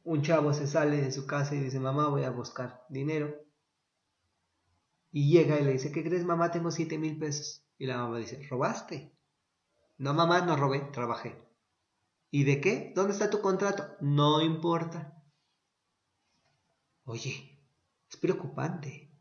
un 0.06 0.22
chavo 0.22 0.54
se 0.54 0.68
sale 0.68 1.02
de 1.02 1.12
su 1.12 1.26
casa 1.26 1.56
y 1.56 1.60
dice, 1.60 1.80
mamá, 1.80 2.08
voy 2.10 2.24
a 2.24 2.30
buscar 2.30 2.86
dinero. 2.90 3.36
Y 5.12 5.32
llega 5.32 5.60
y 5.60 5.64
le 5.64 5.74
dice, 5.74 5.92
¿qué 5.92 6.04
crees, 6.04 6.24
mamá? 6.24 6.52
Tengo 6.52 6.72
siete 6.72 6.98
mil 6.98 7.18
pesos. 7.18 7.66
Y 7.78 7.88
la 7.88 7.98
mamá 7.98 8.20
dice, 8.20 8.46
¿robaste? 8.50 9.15
No, 9.98 10.14
mamá, 10.14 10.42
no 10.42 10.56
robé, 10.56 10.80
trabajé. 10.92 11.36
¿Y 12.32 12.44
de 12.44 12.60
qué? 12.60 12.92
¿Dónde 12.96 13.14
está 13.14 13.30
tu 13.30 13.42
contrato? 13.42 13.96
No 14.02 14.42
importa. 14.42 15.24
Oye, 17.06 17.60
es 18.10 18.18
preocupante. 18.18 19.12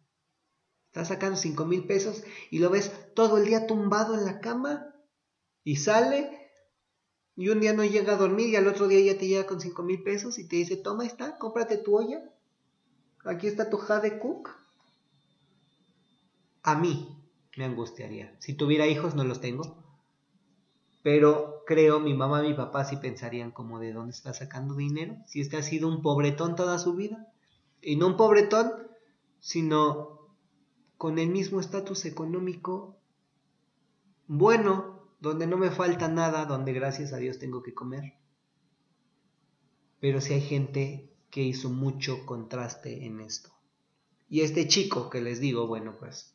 Estás 0.87 1.09
sacando 1.09 1.37
cinco 1.37 1.65
mil 1.65 1.87
pesos 1.87 2.25
y 2.51 2.59
lo 2.59 2.71
ves 2.71 3.15
todo 3.15 3.39
el 3.39 3.47
día 3.47 3.67
tumbado 3.67 4.15
en 4.15 4.25
la 4.25 4.41
cama 4.41 4.95
y 5.63 5.77
sale 5.77 6.45
y 7.37 7.49
un 7.49 7.61
día 7.61 7.73
no 7.73 7.85
llega 7.85 8.15
a 8.15 8.17
dormir 8.17 8.49
y 8.49 8.57
al 8.57 8.69
otro 8.69 8.87
día 8.87 9.01
ya 9.01 9.19
te 9.19 9.27
llega 9.27 9.47
con 9.47 9.61
5 9.61 9.83
mil 9.83 10.03
pesos 10.03 10.39
y 10.39 10.47
te 10.47 10.57
dice, 10.57 10.77
toma 10.77 11.05
está, 11.05 11.37
cómprate 11.39 11.79
tu 11.79 11.97
olla, 11.97 12.23
aquí 13.25 13.49
está 13.49 13.71
tu 13.71 13.77
Jade 13.77 14.21
Cook. 14.21 14.51
A 16.63 16.77
mí 16.77 17.19
me 17.57 17.65
angustiaría. 17.65 18.37
Si 18.39 18.55
tuviera 18.55 18.87
hijos, 18.87 19.15
no 19.15 19.25
los 19.25 19.41
tengo. 19.41 19.84
Pero 21.05 21.63
creo 21.67 22.01
mi 22.01 22.15
mamá 22.15 22.43
y 22.43 22.49
mi 22.49 22.55
papá 22.55 22.87
sí 22.87 22.97
pensarían 22.97 23.51
como 23.51 23.79
de 23.79 23.93
dónde 23.93 24.13
está 24.13 24.33
sacando 24.33 24.75
dinero. 24.75 25.19
Si 25.27 25.43
este 25.43 25.59
ha 25.59 25.63
sido 25.63 25.87
un 25.87 26.01
pobretón 26.01 26.57
toda 26.57 26.79
su 26.79 26.95
vida. 26.95 27.31
Y 27.83 27.97
no 27.97 28.07
un 28.07 28.17
pobretón, 28.17 28.73
sino 29.39 30.31
con 30.97 31.19
el 31.19 31.29
mismo 31.29 31.61
estatus 31.61 32.07
económico 32.07 32.99
bueno, 34.27 35.11
donde 35.21 35.47
no 35.47 35.59
me 35.59 35.71
falta 35.71 36.09
nada, 36.09 36.47
donde 36.47 36.73
gracias 36.73 37.13
a 37.13 37.19
Dios 37.19 37.39
tengo 37.39 37.63
que 37.63 37.75
comer. 37.75 38.15
Pero 40.01 40.23
si 40.23 40.33
hay 40.33 40.41
gente 40.41 41.13
que 41.29 41.43
hizo 41.43 41.69
mucho 41.69 42.25
contraste 42.25 43.05
en 43.05 43.21
esto. 43.21 43.51
Y 44.31 44.41
este 44.41 44.67
chico 44.67 45.11
que 45.11 45.21
les 45.21 45.39
digo, 45.39 45.67
bueno, 45.67 45.97
pues 45.99 46.35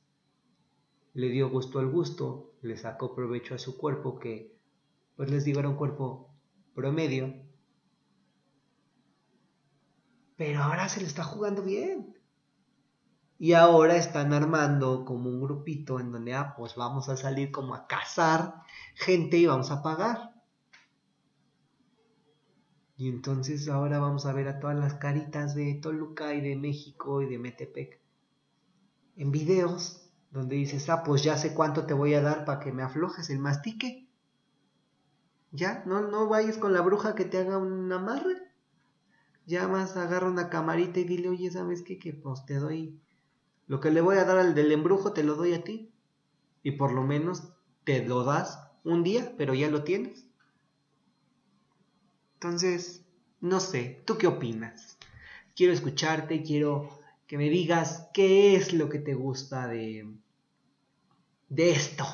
le 1.14 1.30
dio 1.30 1.50
gusto 1.50 1.80
al 1.80 1.90
gusto, 1.90 2.54
le 2.62 2.78
sacó 2.78 3.16
provecho 3.16 3.56
a 3.56 3.58
su 3.58 3.76
cuerpo 3.76 4.20
que, 4.20 4.59
pues 5.20 5.30
les 5.30 5.44
digo, 5.44 5.60
era 5.60 5.68
un 5.68 5.76
cuerpo 5.76 6.34
promedio. 6.74 7.34
Pero 10.38 10.64
ahora 10.64 10.88
se 10.88 11.02
le 11.02 11.08
está 11.08 11.26
jugando 11.26 11.62
bien. 11.62 12.16
Y 13.38 13.52
ahora 13.52 13.98
están 13.98 14.32
armando 14.32 15.04
como 15.04 15.30
un 15.30 15.42
grupito 15.42 16.00
en 16.00 16.14
donde, 16.14 16.36
ah, 16.36 16.54
pues 16.56 16.76
vamos 16.76 17.10
a 17.10 17.18
salir 17.18 17.52
como 17.52 17.76
a 17.76 17.86
cazar 17.86 18.62
gente 18.96 19.36
y 19.36 19.46
vamos 19.46 19.72
a 19.72 19.84
pagar. 19.84 20.36
Y 22.96 23.10
entonces 23.10 23.68
ahora 23.68 24.00
vamos 24.00 24.26
a 24.26 24.32
ver 24.32 24.48
a 24.48 24.62
todas 24.62 24.78
las 24.78 24.94
caritas 24.94 25.54
de 25.54 25.74
Toluca 25.82 26.34
y 26.34 26.40
de 26.40 26.56
México 26.56 27.22
y 27.22 27.28
de 27.28 27.40
Metepec 27.40 28.00
en 29.18 29.32
videos 29.32 30.10
donde 30.32 30.56
dices, 30.56 30.90
ah, 30.90 31.04
pues 31.04 31.24
ya 31.24 31.36
sé 31.36 31.54
cuánto 31.54 31.86
te 31.86 31.94
voy 31.94 32.14
a 32.14 32.22
dar 32.22 32.46
para 32.46 32.62
que 32.62 32.72
me 32.72 32.84
aflojes 32.84 33.30
el 33.30 33.40
mastique. 33.40 34.09
Ya, 35.52 35.84
no, 35.86 36.02
no 36.02 36.28
vayas 36.28 36.58
con 36.58 36.74
la 36.74 36.82
bruja 36.82 37.16
que 37.16 37.26
te 37.26 37.40
haga 37.40 37.58
un 37.58 37.92
amarre. 37.92 38.36
Ya 39.46 39.68
más 39.68 39.98
agarra 39.98 40.30
una 40.30 40.50
camarita 40.50 41.00
y 41.00 41.06
dile, 41.06 41.30
oye, 41.30 41.50
¿sabes 41.50 41.82
qué? 41.82 41.98
Que 41.98 42.14
pues 42.14 42.46
te 42.46 42.56
doy 42.56 43.00
lo 43.70 43.80
que 43.80 43.92
le 43.92 44.02
voy 44.02 44.18
a 44.18 44.26
dar 44.26 44.40
al 44.40 44.56
del 44.56 44.72
embrujo 44.72 45.14
te 45.14 45.24
lo 45.24 45.36
doy 45.36 45.54
a 45.54 45.64
ti. 45.64 45.92
Y 46.64 46.72
por 46.72 46.92
lo 46.92 47.04
menos 47.04 47.54
te 47.84 48.06
lo 48.06 48.24
das 48.24 48.60
un 48.84 49.04
día, 49.04 49.34
pero 49.38 49.54
ya 49.54 49.70
lo 49.70 49.84
tienes. 49.84 50.26
Entonces, 52.34 53.06
no 53.42 53.60
sé, 53.60 54.02
¿tú 54.06 54.18
qué 54.18 54.26
opinas? 54.28 54.98
Quiero 55.56 55.72
escucharte, 55.74 56.42
quiero 56.42 57.00
que 57.28 57.38
me 57.38 57.50
digas 57.50 58.08
qué 58.14 58.56
es 58.56 58.74
lo 58.74 58.90
que 58.90 58.98
te 58.98 59.14
gusta 59.14 59.68
de, 59.68 60.16
de 61.50 61.72
esto. 61.72 62.06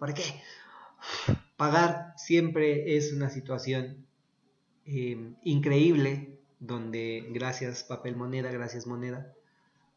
Porque 0.00 0.24
pagar 1.64 2.12
siempre 2.18 2.94
es 2.98 3.14
una 3.14 3.30
situación 3.30 4.04
eh, 4.84 5.32
increíble 5.44 6.38
donde 6.60 7.26
gracias 7.30 7.84
papel 7.84 8.16
moneda, 8.16 8.52
gracias 8.52 8.86
moneda, 8.86 9.32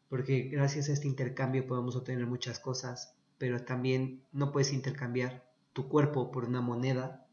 porque 0.08 0.44
gracias 0.44 0.88
a 0.88 0.94
este 0.94 1.08
intercambio 1.08 1.66
podemos 1.66 1.94
obtener 1.94 2.26
muchas 2.26 2.58
cosas, 2.58 3.14
pero 3.36 3.66
también 3.66 4.22
no 4.32 4.50
puedes 4.50 4.72
intercambiar 4.72 5.44
tu 5.74 5.90
cuerpo 5.90 6.30
por 6.30 6.46
una 6.46 6.62
moneda, 6.62 7.26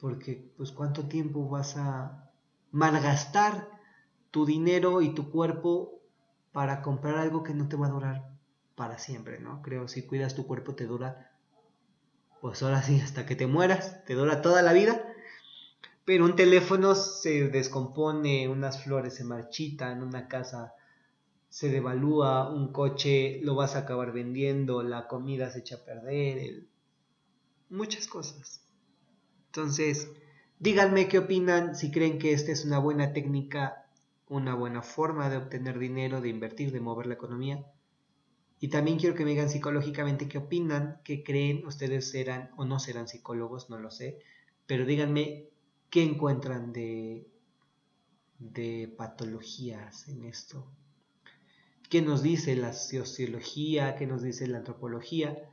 porque 0.00 0.50
pues 0.56 0.72
cuánto 0.72 1.06
tiempo 1.06 1.48
vas 1.48 1.76
a 1.76 2.32
malgastar 2.72 3.68
tu 4.32 4.44
dinero 4.44 5.02
y 5.02 5.14
tu 5.14 5.30
cuerpo 5.30 6.00
para 6.50 6.82
comprar 6.82 7.16
algo 7.16 7.44
que 7.44 7.54
no 7.54 7.68
te 7.68 7.76
va 7.76 7.86
a 7.86 7.90
durar 7.90 8.28
para 8.74 8.98
siempre, 8.98 9.38
¿no? 9.38 9.62
Creo 9.62 9.86
si 9.86 10.02
cuidas 10.02 10.34
tu 10.34 10.48
cuerpo 10.48 10.74
te 10.74 10.86
dura 10.86 11.25
pues 12.40 12.62
ahora 12.62 12.82
sí 12.82 13.00
hasta 13.00 13.26
que 13.26 13.36
te 13.36 13.46
mueras, 13.46 14.04
te 14.04 14.14
dura 14.14 14.42
toda 14.42 14.62
la 14.62 14.72
vida. 14.72 15.02
Pero 16.04 16.24
un 16.24 16.36
teléfono 16.36 16.94
se 16.94 17.48
descompone, 17.48 18.48
unas 18.48 18.84
flores 18.84 19.14
se 19.14 19.24
marchitan, 19.24 20.02
una 20.02 20.28
casa 20.28 20.74
se 21.48 21.70
devalúa, 21.70 22.52
un 22.52 22.72
coche 22.72 23.40
lo 23.42 23.54
vas 23.54 23.74
a 23.74 23.80
acabar 23.80 24.12
vendiendo, 24.12 24.82
la 24.82 25.08
comida 25.08 25.50
se 25.50 25.60
echa 25.60 25.76
a 25.76 25.84
perder, 25.84 26.64
muchas 27.70 28.06
cosas. 28.06 28.62
Entonces, 29.46 30.10
díganme 30.58 31.08
qué 31.08 31.18
opinan, 31.18 31.74
si 31.74 31.90
creen 31.90 32.18
que 32.18 32.32
esta 32.32 32.52
es 32.52 32.64
una 32.64 32.78
buena 32.78 33.12
técnica, 33.12 33.86
una 34.28 34.54
buena 34.54 34.82
forma 34.82 35.30
de 35.30 35.38
obtener 35.38 35.78
dinero, 35.78 36.20
de 36.20 36.28
invertir, 36.28 36.72
de 36.72 36.80
mover 36.80 37.06
la 37.06 37.14
economía. 37.14 37.64
Y 38.66 38.68
también 38.68 38.98
quiero 38.98 39.14
que 39.14 39.22
me 39.22 39.30
digan 39.30 39.48
psicológicamente 39.48 40.26
qué 40.26 40.38
opinan, 40.38 41.00
qué 41.04 41.22
creen, 41.22 41.64
ustedes 41.68 42.10
serán 42.10 42.50
o 42.56 42.64
no 42.64 42.80
serán 42.80 43.06
psicólogos, 43.06 43.70
no 43.70 43.78
lo 43.78 43.92
sé, 43.92 44.18
pero 44.66 44.84
díganme 44.84 45.50
qué 45.88 46.02
encuentran 46.02 46.72
de, 46.72 47.30
de 48.40 48.92
patologías 48.98 50.08
en 50.08 50.24
esto, 50.24 50.68
qué 51.88 52.02
nos 52.02 52.24
dice 52.24 52.56
la 52.56 52.72
sociología, 52.72 53.94
qué 53.94 54.08
nos 54.08 54.22
dice 54.22 54.48
la 54.48 54.58
antropología, 54.58 55.48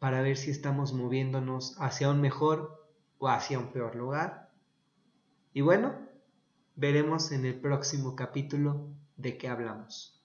para 0.00 0.22
ver 0.22 0.38
si 0.38 0.50
estamos 0.50 0.94
moviéndonos 0.94 1.76
hacia 1.78 2.10
un 2.10 2.20
mejor 2.20 2.90
o 3.18 3.28
hacia 3.28 3.60
un 3.60 3.70
peor 3.70 3.94
lugar. 3.94 4.50
Y 5.52 5.60
bueno, 5.60 5.94
veremos 6.74 7.30
en 7.30 7.44
el 7.44 7.60
próximo 7.60 8.16
capítulo 8.16 8.88
de 9.16 9.38
qué 9.38 9.46
hablamos. 9.46 10.15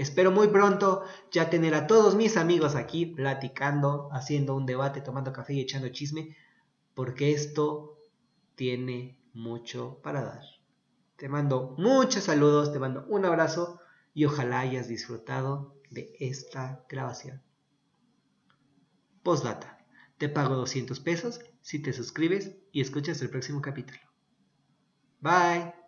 Espero 0.00 0.30
muy 0.30 0.48
pronto 0.48 1.02
ya 1.30 1.50
tener 1.50 1.74
a 1.74 1.86
todos 1.86 2.14
mis 2.14 2.38
amigos 2.38 2.74
aquí 2.74 3.04
platicando, 3.04 4.08
haciendo 4.12 4.56
un 4.56 4.64
debate, 4.64 5.02
tomando 5.02 5.30
café 5.30 5.52
y 5.52 5.60
echando 5.60 5.90
chisme, 5.90 6.38
porque 6.94 7.32
esto 7.32 7.98
tiene 8.54 9.18
mucho 9.34 10.00
para 10.02 10.22
dar. 10.22 10.42
Te 11.16 11.28
mando 11.28 11.74
muchos 11.76 12.24
saludos, 12.24 12.72
te 12.72 12.78
mando 12.78 13.04
un 13.08 13.26
abrazo 13.26 13.78
y 14.14 14.24
ojalá 14.24 14.60
hayas 14.60 14.88
disfrutado 14.88 15.76
de 15.90 16.16
esta 16.18 16.82
grabación. 16.88 17.42
Postdata. 19.22 19.84
Te 20.16 20.30
pago 20.30 20.56
200 20.56 20.98
pesos 21.00 21.40
si 21.60 21.78
te 21.78 21.92
suscribes 21.92 22.56
y 22.72 22.80
escuchas 22.80 23.20
el 23.20 23.28
próximo 23.28 23.60
capítulo. 23.60 24.00
Bye. 25.20 25.79